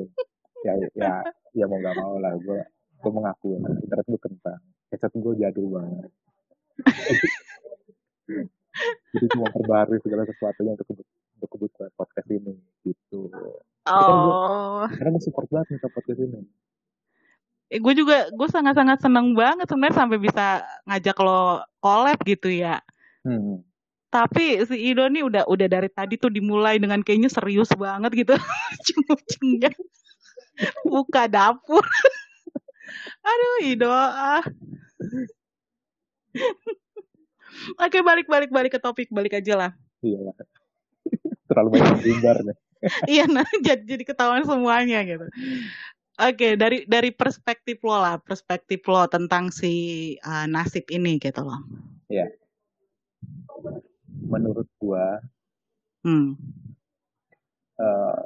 ya 0.63 0.73
ya 0.95 1.13
ya 1.55 1.65
mau 1.67 1.75
gak 1.79 1.95
mau 1.99 2.15
lah 2.19 2.31
gue 2.39 2.59
gue 3.03 3.11
mengaku 3.11 3.55
ya 3.55 3.59
interest 3.83 4.07
gue 4.11 4.19
kentang. 4.19 4.59
Headset 4.91 5.13
gue 5.15 5.33
jadul 5.39 5.67
banget. 5.71 6.11
Jadi 9.13 9.25
cuma 9.29 9.45
perbarui 9.53 10.01
segala 10.01 10.25
sesuatunya 10.25 10.73
untuk 10.73 10.89
kebut 10.89 11.05
untuk 11.37 11.49
kebutuhan 11.53 11.91
podcast 11.93 12.27
ini 12.33 12.57
gitu. 12.83 13.29
Oh, 13.85 14.83
karena 14.87 15.13
gue 15.13 15.23
support 15.23 15.47
banget 15.51 15.77
nih 15.77 15.79
podcast 15.87 16.19
ini 16.19 16.41
eh, 17.73 17.79
gue 17.81 17.93
juga 17.97 18.29
gue 18.29 18.47
sangat-sangat 18.53 19.01
seneng 19.01 19.33
banget 19.33 19.65
sebenarnya 19.65 19.97
sampai 19.97 20.17
bisa 20.21 20.61
ngajak 20.85 21.17
lo 21.25 21.65
collab 21.81 22.19
gitu 22.21 22.53
ya. 22.53 22.77
hmm. 23.25 23.65
Tapi 24.13 24.61
si 24.69 24.93
Ido 24.93 25.09
nih 25.09 25.25
udah 25.25 25.49
udah 25.49 25.65
dari 25.65 25.89
tadi 25.89 26.21
tuh 26.21 26.29
dimulai 26.29 26.77
dengan 26.77 27.01
kayaknya 27.01 27.33
serius 27.33 27.73
banget 27.73 28.13
gitu. 28.13 28.37
Ujung-ujungnya 28.77 29.73
buka 30.85 31.25
dapur. 31.25 31.81
Aduh 33.25 33.65
Ido. 33.65 33.89
Ah. 33.89 34.45
Oke 37.81 38.05
balik 38.05 38.29
balik 38.29 38.53
balik 38.53 38.77
ke 38.77 38.79
topik 38.81 39.09
balik 39.09 39.41
aja 39.41 39.53
lah. 39.57 39.71
iya 40.03 40.19
terlalu 41.53 41.79
banyak 41.79 42.01
gambar 42.01 42.37
nih 42.49 42.57
Iya 43.07 43.31
nah 43.31 43.47
jadi 43.63 43.79
jadi 43.79 44.03
ketahuan 44.03 44.43
semuanya 44.43 45.07
gitu. 45.07 45.23
Oke 46.13 46.53
dari 46.53 46.85
dari 46.85 47.09
perspektif 47.09 47.81
lo 47.81 47.97
lah 47.97 48.21
perspektif 48.21 48.85
lo 48.85 49.09
tentang 49.09 49.49
si 49.49 50.13
uh, 50.21 50.45
nasib 50.45 50.85
ini 50.93 51.17
gitu 51.17 51.41
loh. 51.41 51.57
ya 52.11 52.29
menurut 54.29 54.67
gue 54.77 55.05
Hmm. 56.03 56.35
eh, 57.79 58.19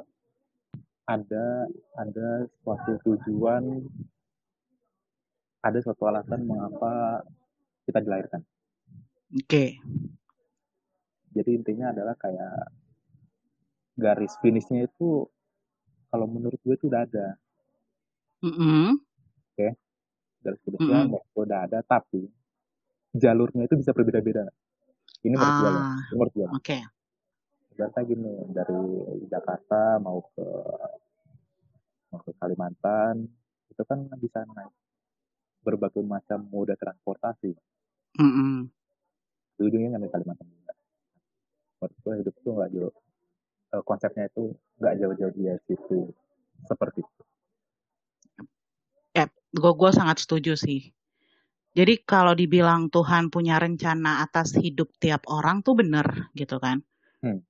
ada 1.06 1.46
ada 1.94 2.28
suatu 2.66 2.98
tujuan 3.06 3.86
ada 5.62 5.78
suatu 5.78 6.10
alasan 6.10 6.42
mengapa 6.42 7.22
kita 7.86 8.02
dilahirkan 8.02 8.42
Oke. 9.30 9.78
jadi 11.30 11.50
intinya 11.54 11.94
adalah 11.94 12.18
kayak 12.18 12.66
garis 13.94 14.34
finishnya 14.42 14.90
itu 14.90 15.22
kalau 16.10 16.26
menurut 16.26 16.58
gue 16.66 16.74
itu 16.74 16.90
udah 16.90 17.06
ada 17.06 17.38
Mm-mm. 18.38 19.02
garis 20.38 20.60
finishnya 20.62 21.02
Mm-mm. 21.02 21.10
menurut 21.10 21.26
gue 21.34 21.44
udah 21.50 21.60
ada 21.66 21.78
tapi 21.82 22.30
jalurnya 23.10 23.66
itu 23.66 23.74
bisa 23.74 23.90
berbeda-beda. 23.90 24.46
Ini 25.26 25.34
menurut 25.34 25.56
gue 25.58 25.70
ya. 25.74 25.82
Ah, 25.82 25.98
ini 25.98 26.14
menurut 26.14 26.34
gue 26.34 26.46
oke. 26.46 26.78
Ibaratnya 27.74 28.02
gini 28.06 28.32
dari 28.54 28.82
Jakarta 29.26 29.98
mau 29.98 30.22
ke 30.34 30.46
mau 32.14 32.20
ke 32.22 32.30
Kalimantan 32.38 33.26
itu 33.68 33.82
kan 33.82 34.06
bisa 34.18 34.46
naik 34.54 34.72
berbagai 35.66 36.06
macam 36.06 36.46
moda 36.46 36.78
transportasi. 36.78 37.52
Mm-mm. 38.18 38.66
di 39.58 39.62
ujungnya 39.66 39.98
nyampe 39.98 40.14
Kalimantan 40.14 40.46
juga. 40.46 40.74
Menurut 41.82 41.96
gue 41.98 42.12
hidup 42.22 42.34
itu 42.38 42.48
nggak 42.54 42.70
jauh. 42.78 42.94
Eh, 43.74 43.82
konsepnya 43.82 44.30
itu 44.30 44.54
nggak 44.78 44.94
jauh-jauh 45.02 45.34
dari 45.34 45.58
situ. 45.66 46.14
Seperti 46.62 47.02
itu 47.02 47.27
gue 49.52 49.72
gue 49.72 49.90
sangat 49.92 50.20
setuju 50.22 50.54
sih. 50.58 50.92
Jadi 51.76 52.02
kalau 52.02 52.34
dibilang 52.34 52.90
Tuhan 52.90 53.30
punya 53.30 53.60
rencana 53.60 54.24
atas 54.24 54.56
hidup 54.58 54.90
tiap 54.98 55.28
orang 55.30 55.62
tuh 55.62 55.78
bener 55.78 56.32
gitu 56.34 56.58
kan. 56.58 56.82
Hmm. 57.22 57.44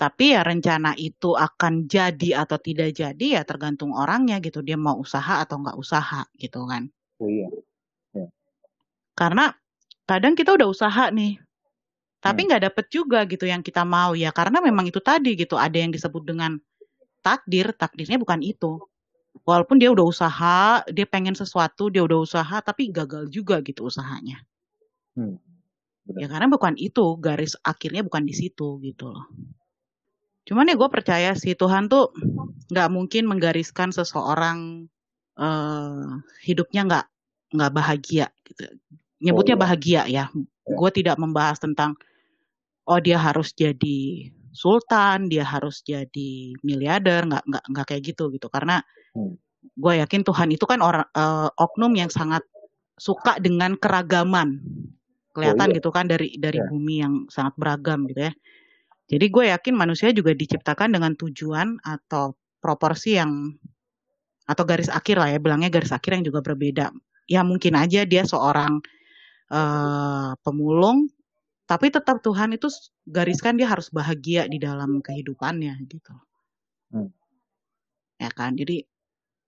Tapi 0.00 0.32
ya 0.32 0.40
rencana 0.40 0.96
itu 0.96 1.36
akan 1.36 1.84
jadi 1.84 2.40
atau 2.40 2.56
tidak 2.56 2.96
jadi 2.96 3.26
ya 3.40 3.42
tergantung 3.44 3.92
orangnya 3.92 4.40
gitu. 4.40 4.64
Dia 4.64 4.78
mau 4.80 4.96
usaha 4.96 5.44
atau 5.44 5.60
nggak 5.60 5.76
usaha 5.76 6.24
gitu 6.40 6.64
kan. 6.64 6.88
oh 7.20 7.28
iya 7.28 7.48
Karena 9.18 9.52
kadang 10.08 10.32
kita 10.32 10.56
udah 10.56 10.68
usaha 10.70 11.12
nih. 11.12 11.36
Tapi 12.20 12.40
Hmm. 12.44 12.48
nggak 12.48 12.62
dapet 12.72 12.86
juga 12.92 13.24
gitu 13.28 13.44
yang 13.48 13.60
kita 13.60 13.84
mau 13.84 14.16
ya. 14.16 14.32
Karena 14.32 14.60
memang 14.64 14.88
itu 14.88 15.00
tadi 15.04 15.36
gitu. 15.36 15.56
Ada 15.60 15.76
yang 15.84 15.92
disebut 15.92 16.22
dengan 16.24 16.56
takdir. 17.24 17.72
Takdirnya 17.76 18.16
bukan 18.20 18.40
itu. 18.44 18.80
Walaupun 19.46 19.78
dia 19.78 19.90
udah 19.94 20.06
usaha, 20.06 20.82
dia 20.90 21.06
pengen 21.06 21.38
sesuatu, 21.38 21.88
dia 21.88 22.02
udah 22.02 22.18
usaha, 22.22 22.56
tapi 22.62 22.90
gagal 22.90 23.30
juga 23.30 23.62
gitu 23.62 23.86
usahanya. 23.86 24.42
hmm. 25.14 25.38
Ya 26.18 26.26
karena 26.26 26.50
bukan 26.50 26.74
itu, 26.74 27.14
garis 27.22 27.54
akhirnya 27.62 28.02
bukan 28.02 28.26
di 28.26 28.34
situ 28.34 28.82
gitu 28.82 29.14
loh. 29.14 29.30
Cuman 30.48 30.66
ya 30.66 30.74
gue 30.74 30.90
percaya 30.90 31.30
sih 31.38 31.54
Tuhan 31.54 31.86
tuh 31.86 32.10
nggak 32.74 32.88
mungkin 32.90 33.30
menggariskan 33.30 33.94
seseorang 33.94 34.90
eh 35.38 36.06
hidupnya 36.42 36.82
nggak 36.90 37.06
nggak 37.54 37.72
bahagia 37.74 38.26
gitu. 38.42 38.66
Nyebutnya 39.22 39.54
iya. 39.54 39.62
bahagia 39.62 40.02
ya. 40.10 40.24
Gue 40.66 40.90
tidak 40.90 41.20
membahas 41.22 41.62
tentang 41.62 41.94
oh 42.90 42.98
dia 42.98 43.20
harus 43.20 43.54
jadi 43.54 44.30
sultan, 44.50 45.30
dia 45.30 45.46
harus 45.46 45.86
jadi 45.86 46.58
miliarder, 46.66 47.30
nggak 47.30 47.44
nggak 47.46 47.64
nggak 47.70 47.86
kayak 47.86 48.02
gitu 48.10 48.34
gitu. 48.34 48.50
Karena 48.50 48.82
Hmm. 49.10 49.34
gue 49.60 49.92
yakin 50.00 50.22
Tuhan 50.22 50.48
itu 50.54 50.64
kan 50.64 50.80
orang 50.80 51.06
eh, 51.12 51.48
oknum 51.58 51.92
yang 51.98 52.08
sangat 52.08 52.44
suka 53.00 53.40
dengan 53.40 53.74
keragaman 53.80 54.60
kelihatan 55.32 55.70
iya. 55.72 55.76
gitu 55.78 55.90
kan 55.94 56.04
dari 56.10 56.36
dari 56.36 56.58
Iya. 56.58 56.68
bumi 56.68 56.94
yang 57.00 57.14
sangat 57.30 57.54
beragam 57.56 58.04
gitu 58.10 58.28
ya 58.28 58.32
jadi 59.10 59.26
gue 59.26 59.44
yakin 59.50 59.74
manusia 59.74 60.14
juga 60.14 60.34
diciptakan 60.34 60.94
dengan 60.94 61.14
tujuan 61.18 61.78
atau 61.82 62.34
proporsi 62.62 63.18
yang 63.18 63.56
atau 64.46 64.64
garis 64.66 64.90
akhir 64.90 65.16
lah 65.18 65.30
ya 65.30 65.38
bilangnya 65.38 65.70
garis 65.70 65.94
akhir 65.94 66.18
yang 66.18 66.24
juga 66.26 66.42
berbeda 66.42 66.90
ya 67.30 67.40
mungkin 67.46 67.78
aja 67.78 68.02
dia 68.02 68.22
seorang 68.26 68.82
eh 69.50 70.30
pemulung 70.42 71.10
tapi 71.70 71.90
tetap 71.94 72.18
Tuhan 72.22 72.54
itu 72.58 72.66
gariskan 73.06 73.54
dia 73.54 73.70
harus 73.70 73.90
bahagia 73.94 74.46
di 74.50 74.58
dalam 74.58 74.98
kehidupannya 75.02 75.74
gitu 75.86 76.14
Hmm. 76.90 77.06
ya 78.18 78.30
kan 78.34 78.58
jadi 78.58 78.82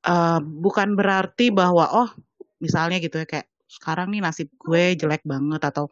eh 0.03 0.39
bukan 0.43 0.99
berarti 0.99 1.55
bahwa 1.55 1.87
oh 1.95 2.11
misalnya 2.59 2.99
gitu 2.99 3.23
ya 3.23 3.27
kayak 3.27 3.47
sekarang 3.71 4.13
nih 4.13 4.21
nasib 4.23 4.49
gue 4.59 4.99
jelek 5.01 5.23
banget 5.27 5.63
atau 5.63 5.87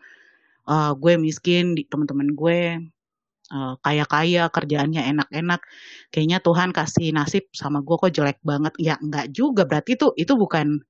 eh, 0.68 0.92
gue 0.98 1.14
miskin 1.18 1.78
di 1.78 1.82
teman-teman 1.86 2.34
gue 2.34 2.58
eh, 3.54 3.74
kaya-kaya 3.84 4.50
kerjaannya 4.50 5.02
enak-enak 5.14 5.60
kayaknya 6.14 6.38
Tuhan 6.42 6.70
kasih 6.74 7.14
nasib 7.14 7.46
sama 7.54 7.82
gue 7.86 7.96
kok 7.98 8.12
jelek 8.14 8.38
banget. 8.42 8.74
Ya 8.82 8.94
enggak 8.98 9.30
juga 9.34 9.62
berarti 9.66 9.94
itu 9.98 10.10
itu 10.18 10.32
bukan 10.34 10.82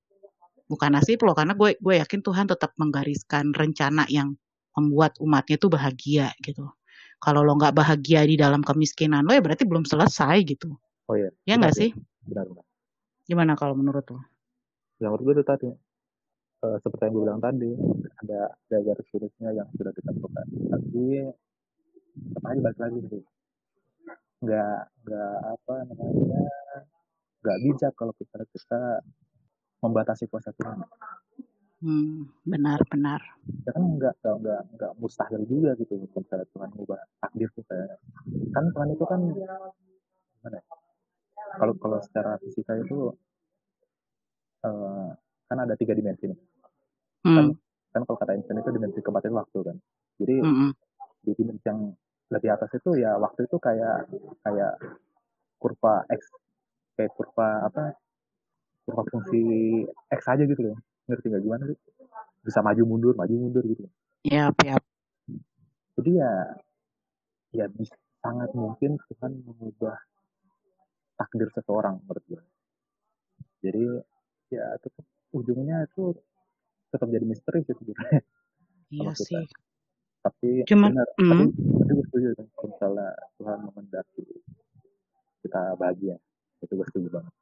bukan 0.71 0.89
nasib 0.95 1.19
lo 1.27 1.35
karena 1.37 1.53
gue 1.53 1.77
gue 1.77 1.95
yakin 2.01 2.21
Tuhan 2.25 2.45
tetap 2.49 2.71
menggariskan 2.81 3.51
rencana 3.53 4.07
yang 4.09 4.33
membuat 4.77 5.19
umatnya 5.19 5.59
itu 5.59 5.67
bahagia 5.67 6.31
gitu. 6.41 6.65
Kalau 7.21 7.45
lo 7.45 7.53
nggak 7.59 7.75
bahagia 7.77 8.25
di 8.25 8.35
dalam 8.39 8.65
kemiskinan 8.65 9.27
lo 9.27 9.35
ya 9.35 9.43
berarti 9.43 9.63
belum 9.67 9.85
selesai 9.85 10.37
gitu. 10.47 10.73
Oh 11.11 11.15
iya 11.19 11.29
ya 11.45 11.59
benar 11.59 11.69
nggak 11.69 11.73
ya 11.75 11.79
sih? 11.81 11.89
Benar 12.25 12.45
benar 12.49 12.70
gimana 13.25 13.53
kalau 13.57 13.75
menurut 13.77 14.05
lo? 14.11 14.21
Yang 15.01 15.09
menurut 15.13 15.23
gue 15.25 15.33
itu 15.39 15.45
tadi. 15.45 15.69
Eh, 16.61 16.77
seperti 16.85 17.09
yang 17.09 17.13
gue 17.17 17.23
bilang 17.25 17.41
tadi 17.41 17.71
ada 18.21 18.53
ada 18.53 18.77
garis 18.85 19.07
finishnya 19.09 19.49
yang 19.49 19.67
sudah 19.73 19.89
ditentukan 19.97 20.45
tapi 20.69 21.05
tetap 22.21 22.43
aja 22.45 22.59
balik 22.61 22.79
lagi 22.79 22.99
sih. 23.09 23.23
Nggak 24.45 24.77
nggak 25.05 25.35
apa 25.57 25.73
namanya 25.89 26.45
nggak 27.41 27.57
bijak 27.65 27.93
kalau 27.97 28.13
kita 28.13 28.45
kita 28.53 29.01
membatasi 29.81 30.29
kuasa 30.29 30.53
Tuhan 30.53 30.85
hmm, 31.81 32.45
benar-benar 32.45 33.21
ya 33.65 33.71
kan 33.73 33.83
nggak 33.97 34.13
nggak 34.21 34.35
nggak 34.45 34.61
nggak 34.77 34.91
mustahil 35.01 35.41
juga 35.49 35.73
gitu 35.81 35.97
misalnya 35.97 36.45
Tuhan 36.53 36.69
mengubah 36.77 37.01
takdir 37.17 37.49
tuh 37.57 37.65
kayak 37.65 37.97
kan 38.53 38.65
Tuhan 38.69 38.89
itu 38.93 39.05
kan 39.09 39.19
gimana 39.25 40.57
ya? 40.61 40.63
Kalau 41.57 41.73
kalau 41.79 41.97
secara 42.03 42.37
fisika 42.39 42.77
itu 42.79 43.11
eh, 44.63 45.09
kan 45.47 45.57
ada 45.57 45.75
tiga 45.75 45.91
dimensi 45.91 46.31
nih. 46.31 46.39
Kan 47.21 47.51
hmm, 47.51 47.59
kan 47.91 48.01
kalau 48.07 48.17
kata 48.17 48.33
Einstein 48.33 48.61
itu 48.63 48.71
dimensi 48.71 48.99
keempat 49.03 49.27
itu 49.27 49.35
waktu 49.35 49.59
kan. 49.67 49.77
Jadi 50.21 50.35
mm, 50.39 50.55
mm. 50.55 50.71
di 51.27 51.31
dimensi 51.35 51.65
yang 51.67 51.79
lebih 52.31 52.49
atas 52.55 52.71
itu 52.71 52.95
ya 52.95 53.19
waktu 53.19 53.45
itu 53.45 53.57
kayak 53.59 54.07
kayak 54.47 54.73
kurva 55.59 56.07
x 56.07 56.21
kayak 56.95 57.11
kurva 57.13 57.67
apa 57.67 57.93
kurva 58.87 59.03
fungsi 59.11 59.41
x 60.09 60.21
aja 60.31 60.43
gitu 60.47 60.71
loh. 60.71 60.77
Ngerti 61.11 61.25
nggak 61.27 61.43
gimana 61.43 61.63
sih? 61.67 61.77
Bisa 62.41 62.63
maju 62.63 62.81
mundur 62.87 63.13
maju 63.19 63.33
mundur 63.35 63.63
gitu. 63.67 63.85
Yap, 64.25 64.53
yap. 64.61 64.81
jadi 65.97 66.11
ya 66.23 66.33
ya 67.51 67.65
bisa 67.67 67.93
sangat 68.21 68.53
mungkin 68.53 69.01
Tuhan 69.09 69.41
mengubah 69.43 69.97
takdir 71.21 71.49
seseorang 71.53 72.01
menurut 72.01 72.25
gue 72.25 72.41
jadi 73.61 73.85
ya 74.49 74.65
tetap 74.81 75.05
ujungnya 75.37 75.85
itu 75.85 76.17
tetap 76.89 77.07
jadi 77.13 77.25
misteri 77.29 77.61
sih 77.61 77.77
sebenarnya 77.77 78.21
Iya 78.91 79.13
kita 79.15 79.23
sih. 79.23 79.45
tapi 80.25 80.49
Cuman, 80.67 80.91
benar 80.91 81.07
mm, 81.15 81.29
tapi 81.29 81.43
tapi 81.53 81.91
gue 81.93 82.05
setuju 82.09 82.27
kan 82.35 82.47
kalau 82.57 82.67
misalnya 82.73 83.09
Tuhan 83.37 83.59
mengendaki 83.69 84.23
kita 85.45 85.61
bahagia 85.77 86.15
itu 86.65 86.73
gue 86.73 86.87
setuju 86.89 87.07
banget 87.21 87.33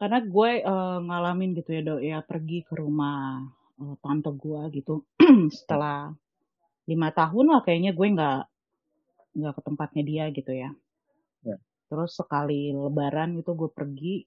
karena 0.00 0.18
gue 0.26 0.50
eh, 0.64 0.98
ngalamin 1.06 1.50
gitu 1.60 1.70
ya 1.70 1.80
dok 1.86 2.00
ya 2.02 2.18
pergi 2.24 2.58
ke 2.66 2.74
rumah 2.74 3.44
eh, 3.84 3.96
tante 4.02 4.30
gue 4.34 4.60
gitu 4.74 5.04
setelah 5.54 6.10
lima 6.84 7.08
tahun 7.14 7.46
lah 7.54 7.60
kayaknya 7.64 7.92
gue 7.96 8.06
nggak 8.16 8.40
nggak 9.34 9.54
ke 9.58 9.62
tempatnya 9.66 10.02
dia 10.06 10.24
gitu 10.30 10.52
ya. 10.54 10.70
Terus 11.94 12.18
sekali 12.18 12.74
lebaran 12.74 13.38
gitu 13.38 13.54
gue 13.54 13.70
pergi, 13.70 14.26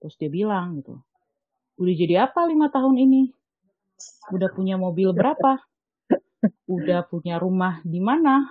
terus 0.00 0.16
dia 0.16 0.32
bilang 0.32 0.80
gitu, 0.80 0.96
udah 1.76 1.92
jadi 1.92 2.24
apa 2.24 2.48
lima 2.48 2.72
tahun 2.72 2.96
ini? 2.96 3.22
Udah 4.32 4.48
punya 4.48 4.80
mobil 4.80 5.12
berapa? 5.12 5.60
Udah 6.64 7.04
punya 7.04 7.36
rumah 7.36 7.84
di 7.84 8.00
mana? 8.00 8.48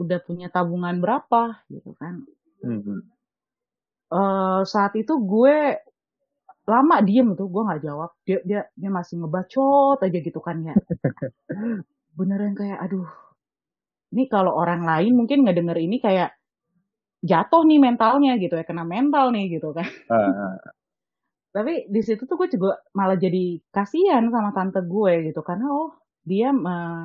Udah 0.00 0.24
punya 0.24 0.48
tabungan 0.48 0.96
berapa? 1.04 1.68
Gitu 1.68 1.92
kan. 2.00 2.24
Hmm, 2.64 2.80
hmm. 2.80 3.00
eh 4.08 4.60
saat 4.64 4.96
itu 4.96 5.12
gue 5.20 5.76
lama 6.64 6.96
diem 7.04 7.36
tuh 7.36 7.44
gue 7.52 7.60
nggak 7.60 7.82
jawab 7.84 8.10
dia 8.24 8.40
dia 8.40 8.60
dia 8.72 8.88
masih 8.88 9.20
ngebacot 9.20 10.00
aja 10.00 10.18
gitu 10.24 10.40
kan 10.40 10.64
ya 10.64 10.72
beneran 12.16 12.56
kayak 12.56 12.80
aduh 12.80 13.04
ini 14.16 14.24
kalau 14.32 14.56
orang 14.56 14.88
lain 14.88 15.12
mungkin 15.12 15.44
ngedenger 15.44 15.76
ini 15.76 16.00
kayak 16.00 16.32
jatuh 17.24 17.64
nih 17.64 17.80
mentalnya 17.80 18.36
gitu 18.36 18.54
ya 18.60 18.64
kena 18.68 18.84
mental 18.84 19.32
nih 19.32 19.56
gitu 19.56 19.72
kan. 19.72 19.88
Ah, 20.12 20.60
tapi 21.56 21.88
di 21.88 22.00
situ 22.04 22.28
tuh 22.28 22.36
gue 22.36 22.48
juga 22.52 22.76
malah 22.92 23.16
jadi 23.16 23.56
kasihan 23.72 24.28
sama 24.28 24.52
tante 24.52 24.84
gue 24.84 25.32
gitu 25.32 25.40
karena 25.40 25.66
oh 25.72 25.96
dia 26.20 26.52
eh, 26.52 27.04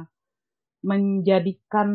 menjadikan 0.84 1.90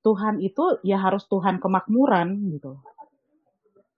Tuhan 0.00 0.40
itu 0.40 0.80
ya 0.80 0.96
harus 0.96 1.28
Tuhan 1.28 1.60
kemakmuran 1.60 2.56
gitu. 2.56 2.80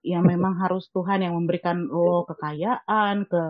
Ya 0.03 0.19
memang 0.19 0.59
harus 0.63 0.91
Tuhan 0.91 1.23
yang 1.23 1.39
memberikan 1.39 1.87
lo 1.87 2.27
kekayaan 2.27 3.31
ke 3.31 3.43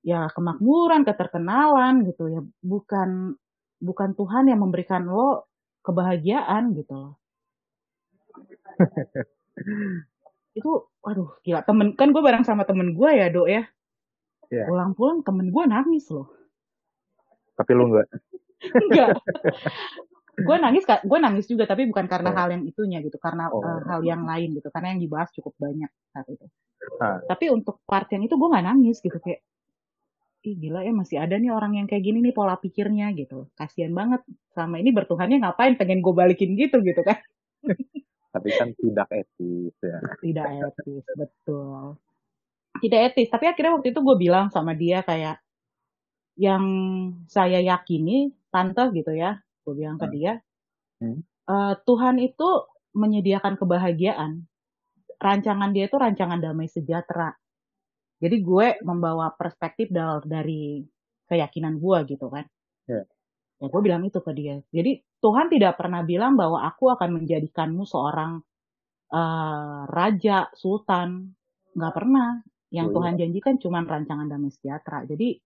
ya 0.00 0.32
kemakmuran 0.32 1.04
keterkenalan 1.04 2.08
gitu 2.08 2.24
ya. 2.32 2.40
Bukan 2.64 3.36
bukan 3.84 4.10
Tuhan 4.16 4.48
yang 4.48 4.64
memberikan 4.64 5.04
lo 5.04 5.44
kebahagiaan 5.84 6.72
gitu 6.72 6.96
loh 6.96 7.14
itu 10.56 10.70
waduh 11.00 11.36
gila 11.40 11.60
temen 11.62 11.92
kan 11.92 12.10
gue 12.10 12.22
bareng 12.22 12.44
sama 12.44 12.64
temen 12.64 12.92
gue 12.92 13.10
ya 13.12 13.28
dok 13.28 13.48
ya 13.48 13.64
Iya. 14.46 14.62
pulang-pulang 14.70 15.26
temen 15.26 15.50
gue 15.50 15.64
nangis 15.66 16.06
loh 16.06 16.30
Tapi 17.58 17.70
lu 17.74 17.90
enggak. 17.90 18.06
enggak 18.86 19.08
gue 20.46 20.56
nangis 20.60 20.84
gue 20.86 21.18
nangis 21.18 21.46
juga 21.48 21.66
tapi 21.66 21.88
bukan 21.90 22.06
karena 22.06 22.30
Oh. 22.30 22.36
hal 22.36 22.48
yang 22.54 22.62
itunya 22.62 23.02
gitu 23.02 23.18
karena 23.18 23.50
Oh. 23.50 23.58
eh, 23.58 23.80
hal 23.84 24.00
yang 24.06 24.22
lain 24.22 24.54
gitu 24.54 24.68
karena 24.70 24.94
yang 24.94 25.00
dibahas 25.02 25.34
cukup 25.34 25.56
banyak 25.58 25.90
saat 26.14 26.28
itu 26.30 26.46
Ah. 27.02 27.18
tapi 27.26 27.50
untuk 27.50 27.82
part 27.82 28.06
yang 28.14 28.22
itu 28.22 28.38
gue 28.38 28.48
nggak 28.48 28.64
nangis 28.64 29.02
gitu 29.02 29.18
kayak 29.18 29.42
ih 30.46 30.54
gila 30.54 30.86
ya 30.86 30.94
masih 30.94 31.18
ada 31.18 31.34
nih 31.34 31.50
orang 31.50 31.74
yang 31.74 31.86
kayak 31.90 32.06
gini 32.06 32.22
nih 32.22 32.30
pola 32.30 32.54
pikirnya 32.54 33.10
gitu 33.18 33.50
kasihan 33.58 33.90
banget 33.90 34.22
sama 34.54 34.78
ini 34.78 34.94
bertuhannya 34.94 35.42
ngapain 35.42 35.74
pengen 35.74 35.98
gue 35.98 36.14
balikin 36.14 36.54
gitu 36.54 36.78
gitu 36.86 37.02
kan 37.02 37.18
Tapi 38.36 38.48
kan 38.52 38.68
tidak 38.76 39.08
etis 39.10 39.74
ya. 39.80 39.98
tidak 40.20 40.46
etis 40.76 41.04
betul 41.16 41.96
tidak 42.84 43.00
etis 43.12 43.28
tapi 43.32 43.48
akhirnya 43.48 43.72
waktu 43.80 43.88
itu 43.96 44.00
gue 44.04 44.16
bilang 44.20 44.52
sama 44.52 44.76
dia 44.76 45.00
kayak 45.00 45.40
yang 46.36 46.64
saya 47.32 47.64
yakini 47.64 48.28
tante 48.52 48.92
gitu 48.92 49.16
ya 49.16 49.40
gue 49.64 49.74
bilang 49.74 49.96
ke 49.96 50.06
Hmm. 50.06 50.14
dia 50.14 50.32
Hmm. 51.00 51.20
"Eh, 51.48 51.74
Tuhan 51.84 52.16
itu 52.20 52.48
menyediakan 52.96 53.56
kebahagiaan 53.56 54.44
rancangan 55.16 55.72
dia 55.72 55.88
itu 55.88 55.96
rancangan 55.96 56.40
damai 56.40 56.68
sejahtera 56.68 57.32
jadi 58.20 58.36
gue 58.40 58.66
membawa 58.84 59.32
perspektif 59.32 59.88
dari 60.24 60.84
keyakinan 61.26 61.80
gue 61.80 61.98
gitu 62.16 62.28
kan 62.28 62.44
Ya. 62.86 63.02
Ya 63.56 63.66
gue 63.72 63.80
bilang 63.82 64.02
itu 64.04 64.20
ke 64.20 64.32
dia 64.36 64.60
jadi 64.68 65.00
Tuhan 65.20 65.48
tidak 65.48 65.80
pernah 65.80 66.04
bilang 66.04 66.36
bahwa 66.36 66.64
aku 66.68 66.92
akan 66.92 67.22
menjadikanmu 67.22 67.88
seorang 67.88 68.40
eh, 69.12 69.80
raja 69.88 70.48
sultan 70.52 71.32
nggak 71.76 71.94
pernah 71.94 72.40
yang 72.74 72.90
Oh, 72.90 72.92
iya. 72.92 72.96
Tuhan 72.98 73.14
janjikan 73.16 73.54
cuma 73.62 73.78
rancangan 73.84 74.26
damai 74.28 74.52
sejahtera 74.52 75.06
jadi 75.08 75.38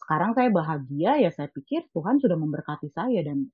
sekarang 0.00 0.32
saya 0.32 0.48
bahagia 0.48 1.20
ya 1.20 1.30
saya 1.30 1.46
pikir 1.52 1.86
Tuhan 1.92 2.18
sudah 2.18 2.34
memberkati 2.34 2.88
saya 2.90 3.20
dan 3.20 3.46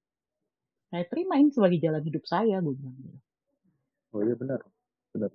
saya 0.87 1.05
terima 1.11 1.35
ini 1.37 1.51
sebagai 1.51 1.83
jalan 1.83 2.01
hidup 2.01 2.25
saya 2.25 2.63
gue 2.63 2.73
bilang 2.73 2.95
gitu. 3.03 3.19
Oh 4.15 4.23
iya 4.23 4.35
benar. 4.39 4.63
Benar. 5.11 5.31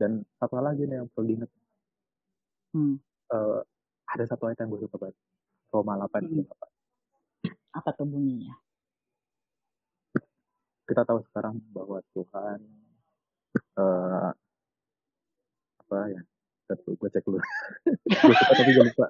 Dan 0.00 0.24
hal 0.40 0.48
lagi 0.64 0.82
nih 0.88 1.04
yang 1.04 1.08
perlu 1.12 1.26
diingat. 1.28 1.50
Hmm. 2.72 2.96
Eh, 3.30 3.60
ada 4.08 4.24
satu 4.26 4.48
ayat 4.48 4.64
yang 4.64 4.72
gue 4.72 4.80
suka 4.88 4.96
banget. 4.96 5.16
Roma 5.70 5.94
8 6.00 6.24
Hmm. 6.24 6.44
Apa 7.72 7.90
tuh 7.92 8.06
bunyinya 8.06 8.54
Kita 10.82 11.02
tahu 11.02 11.22
sekarang 11.30 11.56
bahwa 11.72 12.02
Tuhan 12.12 12.58
eh 13.78 14.30
apa 15.80 15.98
ya? 16.08 16.20
Gue 16.72 17.08
cek 17.08 17.24
dulu. 17.24 17.38
gue 18.26 18.34
suka 18.34 18.52
tapi 18.52 18.70
gue 18.72 18.84
lupa. 18.88 19.06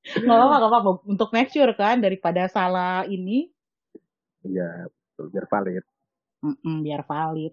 nggak 0.00 0.32
apa-apa 0.32 0.56
nggak 0.56 0.70
apa-apa 0.72 0.90
untuk 1.06 1.28
make 1.30 1.52
sure 1.52 1.72
kan 1.76 2.00
daripada 2.00 2.48
salah 2.48 3.04
ini 3.04 3.52
Iya, 4.40 4.88
betul. 4.88 5.26
biar 5.28 5.46
valid. 5.46 5.84
mm-mm, 6.40 6.76
biar 6.80 7.02
valid 7.04 7.52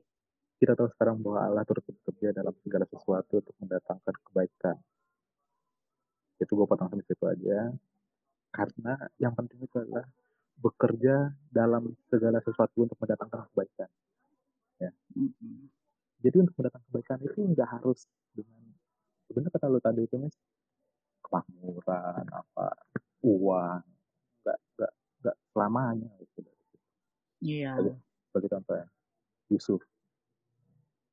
Kita 0.57 0.71
tahu 0.73 0.87
sekarang 0.95 1.19
bahwa 1.19 1.39
Allah 1.43 1.63
turut 1.67 1.83
bekerja 1.83 2.31
dalam 2.31 2.55
segala 2.63 2.87
sesuatu 2.87 3.43
untuk 3.43 3.55
mendatangkan 3.59 4.15
kebaikan. 4.25 4.75
Itu 6.39 6.51
gue 6.53 6.65
potong 6.65 6.89
sampai 6.89 7.05
situ 7.05 7.25
aja. 7.27 7.59
Karena 8.49 8.93
yang 9.17 9.35
penting 9.35 9.59
itu 9.61 9.75
adalah 9.77 10.07
bekerja 10.57 11.31
dalam 11.53 11.93
segala 12.09 12.41
sesuatu 12.41 12.85
untuk 12.85 12.97
mendatangkan 12.97 13.45
kebaikan. 13.53 13.89
Mm-mm. 15.17 15.69
Jadi 16.21 16.35
untuk 16.45 16.55
mendatangkan 16.61 16.87
kebaikan 16.89 17.19
itu 17.25 17.39
nggak 17.53 17.69
harus 17.77 18.05
dengan 18.33 18.61
sebenarnya 19.29 19.51
kata 19.53 19.65
lu 19.69 19.79
tadi 19.81 20.01
itu 20.05 20.15
Miss, 20.17 20.37
kemakmuran 21.25 22.25
apa 22.29 22.67
uang 23.25 23.81
nggak 24.45 24.57
nggak 24.77 24.93
nggak 25.21 25.37
selamanya 25.53 26.11
gitu. 26.21 26.49
iya 27.41 27.77
Ayo. 27.77 27.93
Sebagai 28.29 28.49
contoh 28.53 28.75
ya, 28.77 28.87
Yusuf 29.49 29.81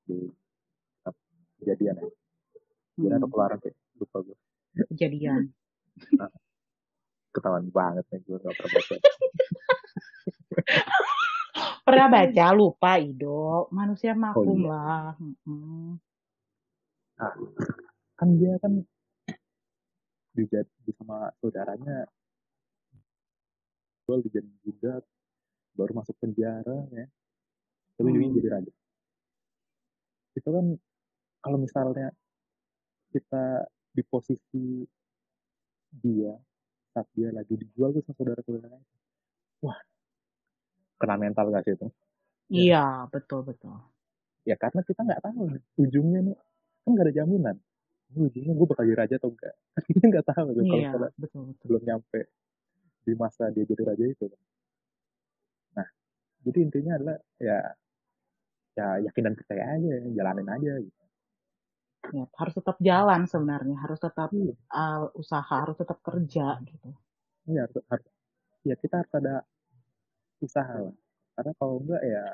di 0.04 0.28
kejadian 1.60 1.96
ya, 1.96 2.08
kejadian 3.00 3.18
atau 3.20 3.28
Mm, 3.28 3.32
keluaran 3.32 3.58
sih, 3.64 3.74
lupa 3.96 4.18
gue. 4.20 4.36
kejadian 4.92 5.42
Ketahuan 7.34 7.66
banget 7.74 8.06
nih 8.14 8.20
gue 8.22 8.38
nggak 8.38 8.54
pernah 8.54 8.72
baca. 8.72 8.94
pernah 11.84 12.06
baca 12.08 12.46
lupa 12.56 12.96
Ido 12.96 13.68
manusia 13.74 14.14
maklum 14.14 14.64
iya. 14.64 14.70
lah. 14.70 15.06
Nah, 17.14 17.32
kan 18.14 18.28
dia 18.38 18.54
kan 18.62 18.72
dijad 20.34 20.66
sama 20.98 21.30
saudaranya 21.38 22.10
jual 24.04 24.20
dijadiin 24.20 24.58
budak 24.66 25.02
baru 25.78 25.92
masuk 25.94 26.18
penjara 26.18 26.84
ya 26.90 27.06
tapi 27.94 28.10
Hmm. 28.10 28.34
jadi 28.34 28.48
raja 28.50 28.72
itu 30.34 30.48
kan 30.50 30.66
kalau 31.38 31.58
misalnya 31.62 32.10
kita 33.14 33.70
di 33.94 34.02
posisi 34.02 34.82
dia 35.94 36.34
saat 36.94 37.10
dia 37.18 37.34
lagi 37.34 37.58
dijual 37.58 37.90
tuh 37.90 38.06
sama 38.06 38.14
saudara-saudaranya 38.14 38.80
wah 39.66 39.78
kena 40.94 41.16
mental 41.18 41.50
gak 41.50 41.66
sih 41.66 41.74
itu? 41.74 41.86
Iya 42.54 43.10
betul 43.10 43.42
betul. 43.42 43.74
Ya 44.46 44.54
karena 44.54 44.80
kita 44.86 45.00
nggak 45.02 45.22
tahu 45.24 45.58
ujungnya 45.80 46.20
nih. 46.22 46.36
Kan 46.86 46.90
nggak 46.94 47.06
ada 47.10 47.14
jaminan. 47.18 47.56
Ini 48.14 48.18
ujungnya 48.30 48.52
gue 48.54 48.66
bakal 48.68 48.84
jadi 48.86 48.98
raja 49.00 49.14
atau 49.18 49.30
enggak 49.34 49.54
kita 49.90 50.04
nggak 50.06 50.26
tahu 50.28 50.46
tuh 50.54 50.62
kalau 50.62 50.78
iya 50.78 50.86
misalnya 50.86 51.10
betul 51.18 51.42
betul. 51.50 51.66
belum 51.66 51.82
nyampe 51.82 52.20
di 53.04 53.12
masa 53.18 53.44
dia 53.50 53.64
jadi 53.66 53.82
raja 53.82 54.04
itu. 54.06 54.24
Nah 55.74 55.88
jadi 56.46 56.58
intinya 56.62 56.92
adalah 56.94 57.16
ya 57.42 57.58
ya 58.74 58.86
yakin 59.10 59.22
dan 59.26 59.34
percaya 59.34 59.64
aja 59.78 59.92
jalanin 60.14 60.48
aja 60.50 60.72
gitu 60.82 61.02
ya, 62.12 62.24
harus 62.40 62.54
tetap 62.58 62.76
jalan 62.82 63.24
sebenarnya 63.24 63.76
harus 63.80 63.98
tetap 64.02 64.28
Iya. 64.34 64.54
uh, 64.74 65.08
usaha 65.16 65.54
harus 65.62 65.76
tetap 65.78 65.98
kerja 66.04 66.58
gitu. 66.66 66.90
Iya, 67.48 67.64
harus, 67.68 67.84
harus. 67.88 68.08
Ya 68.64 68.74
kita 68.80 68.94
harus 69.00 69.12
ada 69.16 69.34
usaha 70.40 70.74
lah. 70.80 70.94
Karena 71.34 71.52
kalau 71.56 71.74
enggak 71.80 72.02
ya 72.04 72.24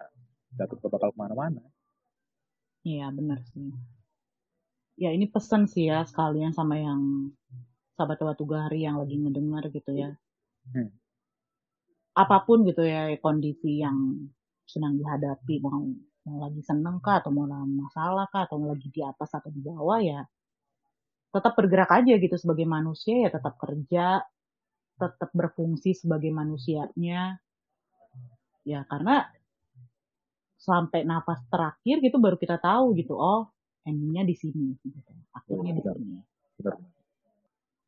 nggak 0.56 0.66
bakal 0.90 1.10
ke 1.14 1.18
mana-mana. 1.18 1.62
Iya 2.82 3.12
benar 3.12 3.40
sih. 3.52 3.70
Ya 5.00 5.10
ini 5.12 5.26
pesan 5.28 5.68
sih 5.68 5.88
ya 5.88 6.04
sekalian 6.04 6.52
sama 6.52 6.76
yang 6.80 7.32
sahabat 7.96 8.20
Batu 8.20 8.44
Gahari 8.48 8.84
yang 8.84 8.96
lagi 9.00 9.16
ngedengar 9.20 9.68
gitu 9.68 9.92
ya. 9.92 10.16
Hmm. 10.70 10.92
apa 12.14 12.44
pun 12.44 12.68
gitu 12.68 12.84
ya 12.84 13.08
kondisi 13.16 13.80
yang 13.80 14.28
sedang 14.68 14.98
dihadapi 15.00 15.56
mau 15.64 15.88
mau 16.28 16.36
lagi 16.44 16.60
seneng 16.60 17.00
kah 17.00 17.24
atau 17.24 17.32
mau 17.32 17.48
masalah 17.64 18.28
kah 18.28 18.44
atau 18.44 18.60
lagi 18.60 18.88
di 18.92 19.00
atas 19.00 19.32
atau 19.32 19.48
di 19.48 19.60
bawah 19.64 19.98
ya 20.00 20.20
tetap 21.30 21.54
bergerak 21.54 21.90
aja 21.94 22.18
gitu 22.18 22.34
sebagai 22.34 22.66
manusia 22.66 23.14
ya 23.26 23.30
tetap 23.30 23.54
kerja 23.56 24.26
tetap 25.00 25.30
berfungsi 25.32 25.96
sebagai 25.96 26.28
manusianya. 26.28 27.40
Ya 28.68 28.84
karena 28.84 29.24
sampai 30.60 31.08
nafas 31.08 31.40
terakhir 31.48 32.04
gitu 32.04 32.20
baru 32.20 32.36
kita 32.36 32.60
tahu 32.60 32.92
gitu 33.00 33.16
oh 33.16 33.48
endingnya 33.88 34.28
di 34.28 34.36
sini 34.36 34.76
gitu 34.84 35.00
akhirnya 35.32 35.72
di 35.72 35.80
sini. 35.80 36.20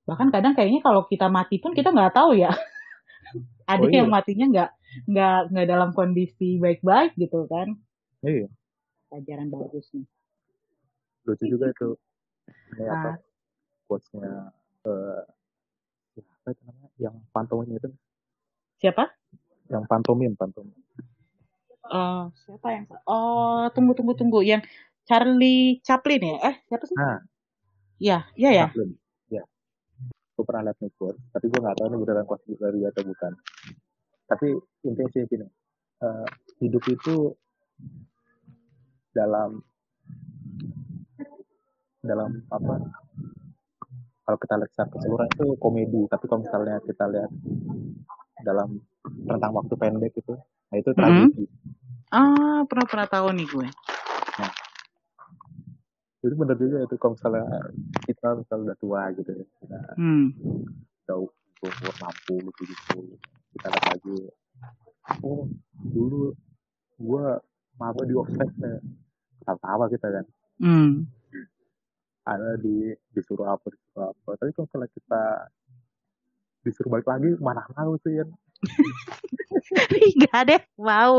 bahkan 0.09 0.33
kadang 0.33 0.57
kayaknya 0.57 0.81
kalau 0.81 1.05
kita 1.05 1.29
mati 1.29 1.61
pun 1.61 1.77
kita 1.77 1.93
nggak 1.93 2.17
tahu 2.17 2.33
ya. 2.33 2.49
Ada 3.71 3.85
Oh, 3.85 3.89
iya. 3.93 4.03
yang 4.03 4.09
matinya 4.09 4.47
nggak 4.49 4.71
nggak 5.13 5.41
nggak 5.53 5.67
dalam 5.69 5.91
kondisi 5.93 6.57
baik-baik 6.57 7.13
gitu 7.21 7.45
kan 7.47 7.77
iya. 8.23 8.49
Pelajaran 9.11 9.49
bagus 9.51 9.87
nih. 9.93 10.07
Lucu 11.27 11.45
juga 11.47 11.67
itu. 11.71 11.89
Ini 12.79 12.87
apa? 12.89 13.11
Ah. 13.15 13.17
quotesnya 13.87 14.51
eh 14.89 15.23
ya, 16.17 16.25
apa 16.25 16.49
itu 16.55 16.63
namanya? 16.65 16.91
Yang 16.99 17.15
pantomim 17.35 17.71
itu. 17.77 17.89
Siapa? 18.81 19.05
Yang 19.69 19.85
pantomim 19.91 20.33
pantomim. 20.35 20.79
Eh 21.93 22.25
siapa 22.47 22.69
yang 22.73 22.85
oh 23.07 23.69
tunggu 23.75 23.93
tunggu 23.93 24.15
tunggu. 24.17 24.41
Yang 24.43 24.67
Charlie 25.05 25.83
Chaplin 25.83 26.23
ya? 26.23 26.37
Eh 26.51 26.55
siapa 26.67 26.85
sih? 26.87 26.97
Nah 26.97 27.21
ya 28.03 28.27
ya 28.39 28.51
ya? 28.51 28.67
Chaplin. 28.71 28.91
ya 29.31 29.43
gue 30.33 30.45
pernah 30.49 30.73
liat 30.73 30.79
nih 30.81 30.91
tapi 31.29 31.45
gue 31.53 31.61
nggak 31.61 31.77
tahu 31.77 31.87
ini 31.93 31.97
beneran 32.01 32.25
quote 32.27 32.43
dari 32.57 32.81
dia 32.81 32.89
atau 32.91 33.05
bukan. 33.05 33.33
Tapi 34.27 34.47
intinya 34.89 35.11
sih 35.13 35.23
gini 35.29 35.47
eh, 36.03 36.27
hidup 36.59 36.83
itu 36.91 37.37
dalam 39.15 39.61
dalam 42.03 42.31
apa 42.51 42.75
kalau 44.23 44.39
kita 44.39 44.55
lihat 44.59 44.71
secara 44.75 44.89
keseluruhan 44.95 45.29
itu 45.35 45.47
komedi 45.61 46.03
tapi 46.11 46.25
kalau 46.31 46.41
misalnya 46.43 46.77
kita 46.85 47.05
lihat 47.11 47.31
dalam 48.43 48.81
rentang 49.29 49.53
waktu 49.55 49.75
pendek 49.79 50.15
itu 50.19 50.35
nah 50.71 50.77
itu 50.79 50.91
tragedi 50.95 51.45
ah 52.15 52.63
pernah 52.67 52.87
pernah 52.89 53.07
tahu 53.09 53.29
nih 53.37 53.49
gue 53.49 53.69
Jadi 56.23 56.35
bener 56.37 56.57
juga 56.59 56.79
itu 56.85 56.95
kalau 57.01 57.15
misalnya 57.17 57.47
kita 58.07 58.29
misalnya 58.39 58.65
udah 58.71 58.79
tua 58.79 59.03
gitu 59.17 59.31
ya. 59.33 59.47
Nah, 59.71 59.87
Hmm. 59.99 60.29
udah 61.07 61.17
umur 61.63 61.95
60, 61.99 62.51
70. 62.59 63.19
Kita 63.55 63.67
lihat 63.71 63.87
lagi. 63.91 64.17
Oh, 65.23 65.51
dulu 65.83 66.35
gua 67.03 67.43
maba 67.79 68.03
di 68.07 68.15
offset 68.15 68.51
ya. 68.63 68.79
Tawa 69.45 69.87
kita 69.91 70.07
kan. 70.09 70.25
Hmm. 70.63 71.11
Ada 72.23 72.55
di 72.57 72.95
disuruh 73.11 73.51
apa, 73.51 73.67
disuruh 73.67 74.15
apa. 74.15 74.31
Tapi 74.39 74.51
kalau 74.55 74.67
misalnya 74.71 74.91
kita 74.95 75.23
disuruh 76.63 76.91
balik 76.95 77.11
lagi, 77.11 77.35
mana 77.43 77.67
mau 77.75 77.99
sih 77.99 78.23
ya. 78.23 78.27
Gak 80.23 80.43
deh, 80.47 80.61
mau. 80.79 81.19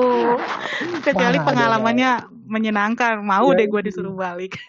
Kecuali 1.04 1.38
Mana 1.38 1.44
ada. 1.44 1.48
pengalamannya 1.52 2.12
menyenangkan. 2.48 3.20
Mau 3.20 3.52
Iya, 3.52 3.58
deh 3.60 3.68
gue 3.68 3.82
disuruh 3.84 4.16
balik. 4.16 4.56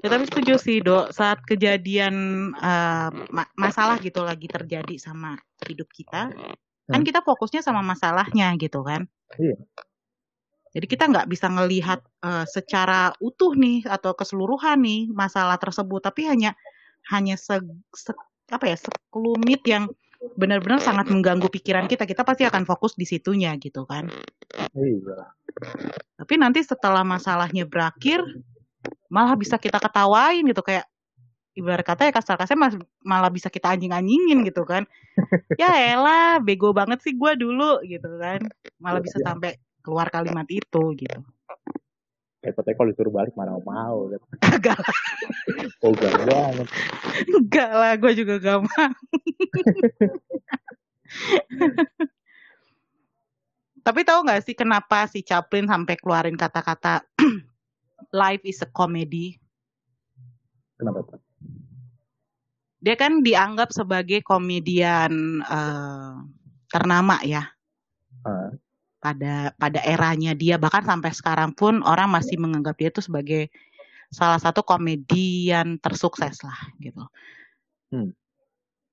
Ya 0.00 0.08
tapi 0.08 0.24
setuju 0.28 0.56
sih 0.56 0.80
dok, 0.80 1.12
saat 1.12 1.44
kejadian 1.44 2.12
ma- 3.32 3.52
masalah 3.56 4.00
gitu 4.00 4.24
lagi 4.24 4.48
terjadi 4.48 4.96
sama 4.96 5.36
hidup 5.68 5.88
kita, 5.92 6.32
kan 6.90 7.00
Hmm. 7.00 7.06
kita 7.06 7.22
fokusnya 7.22 7.62
sama 7.62 7.80
masalahnya 7.86 8.50
gitu 8.58 8.82
kan. 8.82 9.06
Iya. 9.38 9.56
Jadi 10.70 10.86
kita 10.86 11.10
nggak 11.10 11.26
bisa 11.30 11.46
ngelihat 11.50 12.02
eh, 12.22 12.46
secara 12.46 13.10
utuh 13.18 13.54
nih 13.54 13.86
atau 13.86 14.14
keseluruhan 14.14 14.78
nih 14.82 15.10
masalah 15.10 15.58
tersebut, 15.58 16.02
tapi 16.02 16.26
hanya 16.26 16.54
hanya 17.10 17.34
se, 17.38 17.58
se- 17.94 18.14
apa 18.50 18.66
ya 18.70 18.76
sekelumit 18.78 19.62
yang 19.66 19.86
benar-benar 20.36 20.82
sangat 20.82 21.08
mengganggu 21.08 21.48
pikiran 21.48 21.86
kita. 21.86 22.04
Kita 22.04 22.26
pasti 22.26 22.44
akan 22.44 22.66
fokus 22.66 22.98
di 22.98 23.06
situnya 23.06 23.54
gitu 23.56 23.86
kan. 23.86 24.10
iya. 24.74 25.18
Tapi 26.18 26.34
nanti 26.36 26.60
setelah 26.60 27.06
masalahnya 27.06 27.64
berakhir, 27.64 28.20
malah 29.08 29.34
bisa 29.38 29.56
kita 29.56 29.78
ketawain 29.80 30.42
gitu 30.44 30.60
kayak 30.60 30.89
ibarat 31.52 31.82
kata 31.82 32.08
ya 32.08 32.12
kasar-kasar 32.12 32.54
mas- 32.54 32.78
malah 33.02 33.28
bisa 33.28 33.48
kita 33.48 33.74
anjing-anjingin 33.74 34.44
gitu 34.44 34.62
kan. 34.62 34.84
ya 35.58 35.92
elah, 35.92 36.38
bego 36.38 36.70
banget 36.70 37.02
sih 37.02 37.12
gua 37.12 37.34
dulu 37.34 37.82
gitu 37.84 38.08
kan. 38.16 38.40
Malah 38.78 39.00
bisa 39.02 39.18
Iya. 39.18 39.26
sampai 39.26 39.50
keluar 39.80 40.08
kalimat 40.08 40.46
itu 40.46 40.82
gitu. 40.96 41.20
Ya, 42.40 42.56
katanya 42.56 42.74
kalau 42.74 42.88
disuruh 42.88 43.12
balik 43.12 43.36
mana 43.36 43.52
mau. 43.60 44.08
Kan. 44.08 44.20
Kagak 44.40 44.78
lah, 44.80 44.98
Oh, 45.84 45.92
gak 45.92 46.12
banget. 46.24 46.68
enggak 47.28 47.70
lah, 47.72 47.92
gue 47.96 48.12
juga 48.16 48.34
gak 48.40 48.58
mau. 48.64 48.70
Tapi 53.80 54.00
tahu 54.04 54.20
nggak 54.24 54.44
sih 54.44 54.52
kenapa 54.52 55.08
si 55.08 55.20
Chaplin 55.20 55.64
sampai 55.64 55.96
keluarin 55.96 56.36
kata-kata 56.36 57.00
life 58.12 58.44
is 58.44 58.60
a 58.60 58.68
comedy? 58.68 59.40
Kenapa? 60.76 61.16
Dia 62.80 62.96
kan 62.96 63.20
dianggap 63.20 63.72
sebagai 63.72 64.24
komedian 64.24 65.44
eh, 65.44 66.14
ternama 66.72 67.20
ya 67.24 67.44
Ah, 68.20 68.52
pada 69.00 69.56
pada 69.56 69.80
eranya 69.80 70.36
dia 70.36 70.60
bahkan 70.60 70.84
sampai 70.84 71.08
sekarang 71.16 71.56
pun 71.56 71.80
orang 71.80 72.12
masih 72.12 72.36
menganggap 72.36 72.76
dia 72.76 72.92
itu 72.92 73.00
sebagai 73.00 73.48
salah 74.12 74.36
satu 74.36 74.60
komedian 74.60 75.80
tersukses 75.80 76.44
lah 76.44 76.58
gitu. 76.82 77.00
Hmm. 77.88 78.12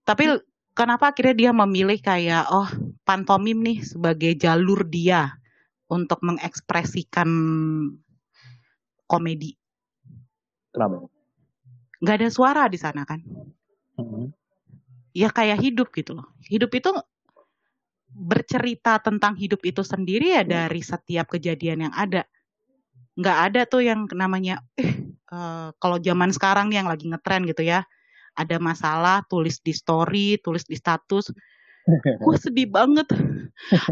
Tapi 0.07 0.39
kenapa 0.71 1.11
akhirnya 1.11 1.35
dia 1.35 1.51
memilih 1.51 1.99
kayak 1.99 2.47
oh 2.47 2.69
pantomim 3.03 3.59
nih 3.59 3.83
sebagai 3.83 4.31
jalur 4.39 4.87
dia 4.87 5.35
untuk 5.91 6.23
mengekspresikan 6.23 7.27
komedi. 9.07 9.55
kenapa? 10.71 11.07
Nggak 11.99 12.15
ada 12.15 12.29
suara 12.31 12.63
di 12.71 12.79
sana 12.79 13.03
kan? 13.03 13.19
Hmm. 13.97 14.29
ya 15.17 15.33
kayak 15.33 15.57
hidup 15.57 15.89
gitu 15.97 16.13
loh. 16.13 16.29
Hidup 16.45 16.69
itu 16.77 16.93
bercerita 18.13 19.01
tentang 19.01 19.33
hidup 19.33 19.65
itu 19.65 19.81
sendiri 19.81 20.37
ya 20.37 20.43
dari 20.45 20.79
setiap 20.85 21.33
kejadian 21.33 21.89
yang 21.89 21.93
ada. 21.97 22.23
Nggak 23.17 23.37
ada 23.49 23.61
tuh 23.65 23.81
yang 23.81 24.05
namanya, 24.13 24.61
eh 24.77 25.09
kalau 25.81 25.97
zaman 25.97 26.29
sekarang 26.29 26.69
nih 26.69 26.85
yang 26.85 26.89
lagi 26.89 27.09
ngetren 27.09 27.49
gitu 27.49 27.65
ya, 27.65 27.81
ada 28.37 28.61
masalah 28.61 29.25
tulis 29.25 29.57
di 29.59 29.73
story, 29.73 30.37
tulis 30.39 30.63
di 30.69 30.77
status, 30.77 31.33
gue 32.21 32.35
sedih 32.45 32.69
banget. 32.69 33.09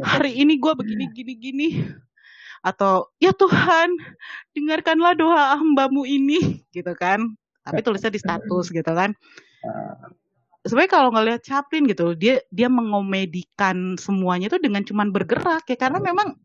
Hari 0.06 0.46
ini 0.46 0.62
gue 0.62 0.74
begini 0.78 1.10
gini 1.10 1.34
gini. 1.36 1.70
Atau 2.62 3.10
ya 3.18 3.34
Tuhan, 3.34 3.94
dengarkanlah 4.54 5.14
doa 5.18 5.58
hambamu 5.58 6.06
ini, 6.06 6.66
gitu 6.70 6.94
kan. 6.94 7.34
Tapi 7.66 7.82
tulisnya 7.82 8.14
di 8.14 8.22
status 8.22 8.70
gitu 8.70 8.94
kan 8.94 9.18
Ah, 9.66 9.98
sebenarnya 10.62 10.92
kalau 10.94 11.10
ngelihat 11.14 11.42
Chaplin 11.42 11.90
gitu 11.90 12.14
dia 12.14 12.42
dia 12.54 12.70
mengomedikan 12.70 13.98
semuanya 13.98 14.50
itu 14.50 14.58
dengan 14.62 14.82
cuman 14.86 15.10
bergerak 15.10 15.66
ya 15.66 15.78
karena 15.78 15.98
memang 16.02 16.38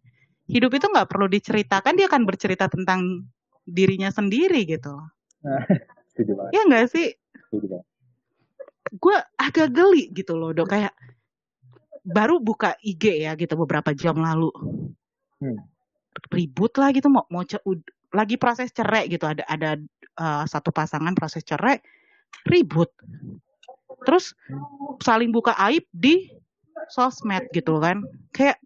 hidup 0.48 0.72
itu 0.72 0.88
nggak 0.88 1.08
perlu 1.08 1.28
diceritakan 1.28 1.96
dia 1.96 2.08
akan 2.08 2.24
bercerita 2.24 2.68
tentang 2.68 3.28
dirinya 3.68 4.08
sendiri 4.08 4.64
gitu 4.64 4.92
setuju 6.12 6.32
banget. 6.36 6.52
ya 6.52 6.60
nggak 6.68 6.86
sih 6.92 7.08
Setuju 7.48 7.66
banget. 7.76 7.86
gue 8.90 9.16
agak 9.36 9.68
geli 9.72 10.04
gitu 10.12 10.36
loh 10.36 10.50
dok 10.52 10.68
kayak 10.72 10.92
baru 12.00 12.40
buka 12.40 12.76
IG 12.80 13.24
ya 13.24 13.36
gitu 13.36 13.54
beberapa 13.56 13.92
jam 13.92 14.16
lalu 14.16 14.48
Hmm. 15.40 15.56
ribut 16.28 16.68
lah 16.76 16.92
gitu 16.92 17.08
mau 17.08 17.24
mau 17.32 17.40
lagi 18.12 18.36
proses 18.36 18.68
cerai 18.76 19.08
gitu 19.08 19.24
ada 19.24 19.40
ada 19.48 19.80
eh, 20.20 20.44
satu 20.44 20.68
pasangan 20.68 21.16
proses 21.16 21.40
cerai 21.40 21.80
ribut. 22.48 22.90
Terus 24.04 24.32
saling 25.04 25.30
buka 25.30 25.52
aib 25.70 25.84
di 25.92 26.30
sosmed 26.88 27.48
gitu 27.52 27.78
kan. 27.78 28.02
Kayak 28.32 28.58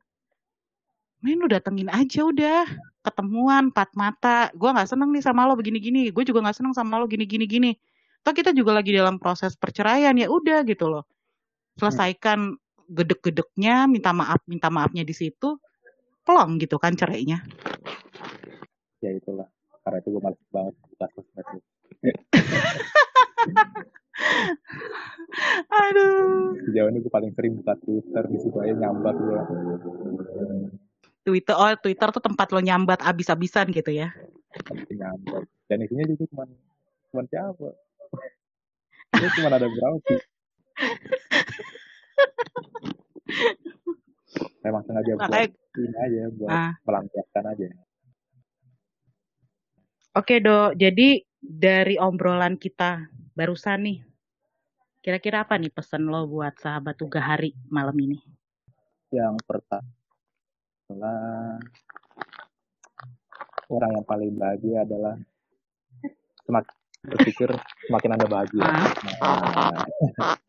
main 1.24 1.40
lu 1.40 1.48
datengin 1.50 1.90
aja 1.90 2.24
udah. 2.24 2.64
Ketemuan 3.05 3.68
empat 3.74 3.92
mata. 3.98 4.48
Gue 4.55 4.70
nggak 4.72 4.88
seneng 4.88 5.11
nih 5.12 5.24
sama 5.24 5.44
lo 5.44 5.59
begini 5.59 5.79
gini 5.83 6.03
gue 6.09 6.24
juga 6.24 6.40
nggak 6.44 6.57
seneng 6.62 6.74
sama 6.77 6.96
lo 7.00 7.05
gini 7.11 7.29
gini 7.29 7.44
gini 7.44 7.72
toh 8.24 8.33
kita 8.33 8.57
juga 8.57 8.72
lagi 8.81 8.96
dalam 8.96 9.20
proses 9.20 9.53
perceraian 9.53 10.16
ya 10.16 10.33
udah 10.33 10.64
gitu 10.64 10.88
loh. 10.88 11.05
Selesaikan 11.77 12.57
gedek-gedeknya 12.88 13.85
minta 13.85 14.16
maaf 14.16 14.40
minta 14.48 14.72
maafnya 14.72 15.05
di 15.05 15.12
situ 15.12 15.61
pelong 16.24 16.57
gitu 16.57 16.81
kan 16.81 16.96
cerainya. 16.96 17.44
Ya 19.05 19.12
itulah. 19.12 19.44
Karena 19.85 20.00
itu 20.00 20.09
gue 20.16 20.22
males 20.24 20.40
banget 20.48 20.74
buka 20.88 21.07
sosmed. 21.12 21.46
aduh 25.67 26.55
Sejauh 26.71 26.89
ini 26.91 26.99
gue 27.03 27.13
paling 27.13 27.33
sering 27.35 27.59
buka 27.59 27.75
Twitter 27.83 28.23
di 28.31 28.39
situ 28.39 28.57
aja 28.63 28.75
nyambat 28.79 29.17
gue. 29.19 29.41
Twitter 31.25 31.55
oh 31.57 31.75
Twitter 31.81 32.09
tuh 32.15 32.23
tempat 32.23 32.53
lo 32.55 32.61
nyambat 32.63 33.03
abis-abisan 33.03 33.75
gitu 33.75 33.91
ya 33.91 34.15
nyambat. 34.95 35.45
Dan 35.67 35.83
isinya 35.83 36.05
juga 36.07 36.25
cuma 36.31 36.45
cuma 37.11 37.23
siapa? 37.27 37.69
Itu 39.15 39.27
cuma 39.41 39.49
ada 39.51 39.67
berapa 39.67 39.99
sih? 40.07 40.21
Memang 44.65 44.83
sengaja 44.89 45.13
buat 45.15 45.29
makanya 45.29 45.49
ini 45.77 45.97
aja, 45.99 46.23
buat 46.35 46.51
ah 46.51 46.73
melampiaskan 46.87 47.45
aja. 47.53 47.67
Oke 50.15 50.39
dok, 50.39 50.79
jadi 50.79 51.27
dari 51.43 51.99
obrolan 51.99 52.55
kita 52.57 53.11
barusan 53.35 53.83
nih, 53.83 53.99
kira-kira 55.03 55.42
apa 55.42 55.59
nih 55.59 55.75
pesan 55.75 56.07
lo 56.07 56.25
buat 56.31 56.55
sahabat 56.59 56.94
Tuga 56.94 57.18
Hari 57.18 57.51
malam 57.66 57.94
ini? 57.99 58.18
Yang 59.11 59.42
pertama 59.47 59.85
orang 63.66 63.90
yang 63.99 64.07
paling 64.07 64.33
bahagia 64.38 64.87
adalah 64.87 65.18
semakin 66.47 66.75
berpikir 67.05 67.49
semakin 67.90 68.11
anda 68.14 68.27
bahagia. 68.31 68.62
Ah, 68.62 68.90
Nah, 69.20 69.87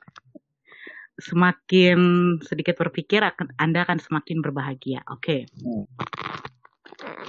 semakin 1.16 2.00
sedikit 2.44 2.76
berpikir 2.76 3.24
akan 3.24 3.56
Anda 3.56 3.88
akan 3.88 4.04
semakin 4.04 4.44
berbahagia. 4.44 5.00
Oke, 5.08 5.48
hmm. 5.48 5.88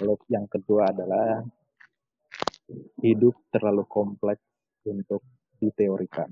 Lalu 0.02 0.14
yang 0.28 0.46
kedua 0.50 0.90
adalah 0.90 1.46
hidup 3.00 3.38
terlalu 3.54 3.86
kompleks 3.86 4.42
untuk 4.86 5.22
diteorikan. 5.60 6.30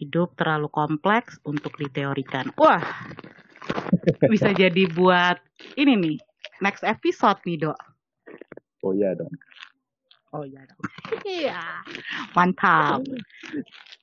hidup 0.00 0.32
terlalu 0.32 0.72
kompleks 0.72 1.36
untuk 1.44 1.76
diteorikan. 1.76 2.48
Wah, 2.56 2.80
bisa 4.32 4.48
jadi 4.64 4.88
buat 4.96 5.36
ini 5.76 5.92
nih, 5.92 6.16
next 6.64 6.80
episode 6.80 7.36
nih 7.44 7.68
dok. 7.68 7.76
Oh 8.80 8.96
iya 8.96 9.12
dong. 9.12 9.28
Oh 10.32 10.42
iya 10.48 10.64
dong. 10.64 10.80
Iya, 11.20 11.60
mantap. 12.32 13.04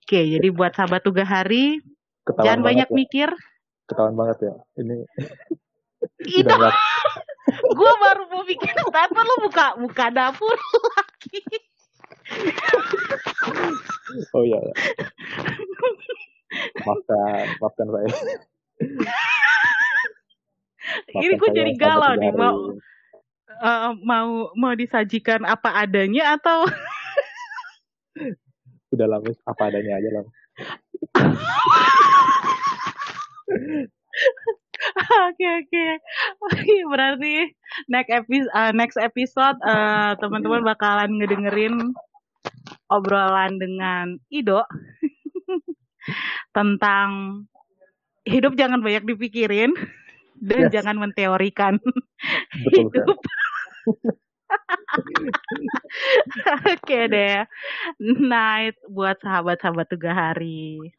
Oke, 0.06 0.22
jadi 0.22 0.48
buat 0.54 0.76
sahabat 0.78 1.02
Tuga 1.02 1.26
Hari, 1.26 1.82
Ketahuan 2.28 2.46
jangan 2.46 2.62
banyak 2.62 2.90
ya. 2.92 2.96
mikir. 2.96 3.30
Ketahuan 3.90 4.14
banget 4.14 4.38
ya. 4.52 4.56
Ini 4.78 4.96
Itu 6.46 6.54
Gue 7.74 7.92
baru 8.04 8.24
mau 8.28 8.44
bikin 8.44 8.76
statement 8.76 9.28
lo 9.28 9.36
buka 9.50 9.66
buka 9.80 10.06
dapur 10.12 10.54
lagi. 10.94 11.42
Oh 14.36 14.44
iya, 14.44 14.60
iya. 14.60 14.74
maafkan 16.86 17.46
maafkan 17.60 17.88
saya 17.92 18.10
Ini 21.08 21.36
gue 21.36 21.50
jadi 21.52 21.72
galau 21.76 22.16
nih 22.16 22.32
mau 22.32 22.72
eh, 23.52 23.92
mau 24.08 24.52
mau 24.56 24.74
disajikan 24.76 25.44
apa 25.44 25.84
adanya 25.84 26.40
atau 26.40 26.64
udah 28.96 29.08
lama 29.08 29.30
apa 29.44 29.62
adanya 29.68 30.00
aja 30.00 30.10
lah 30.16 30.26
Oke 34.98 35.46
oke. 35.46 35.86
Oke, 36.50 36.76
Berarti 36.90 37.54
next 37.90 38.12
episode 38.12 38.74
next 38.74 38.98
episode 38.98 39.58
eh, 39.62 40.12
teman-teman 40.18 40.66
bakalan 40.66 41.22
ngedengerin 41.22 41.94
obrolan 42.92 43.60
dengan 43.60 44.18
Ido 44.32 44.64
tentang 46.56 47.10
hidup 48.28 48.54
jangan 48.60 48.84
banyak 48.84 49.04
dipikirin 49.08 49.72
dan 50.42 50.70
Yes. 50.70 50.74
jangan 50.74 50.98
menteorikan 51.02 51.80
betul 52.64 52.86
hidup. 52.94 53.18
Oke 56.74 57.00
deh. 57.12 57.46
Night 58.02 58.76
buat 58.88 59.18
sahabat-sahabat 59.22 59.88
tugas 59.92 60.16
hari. 60.16 60.92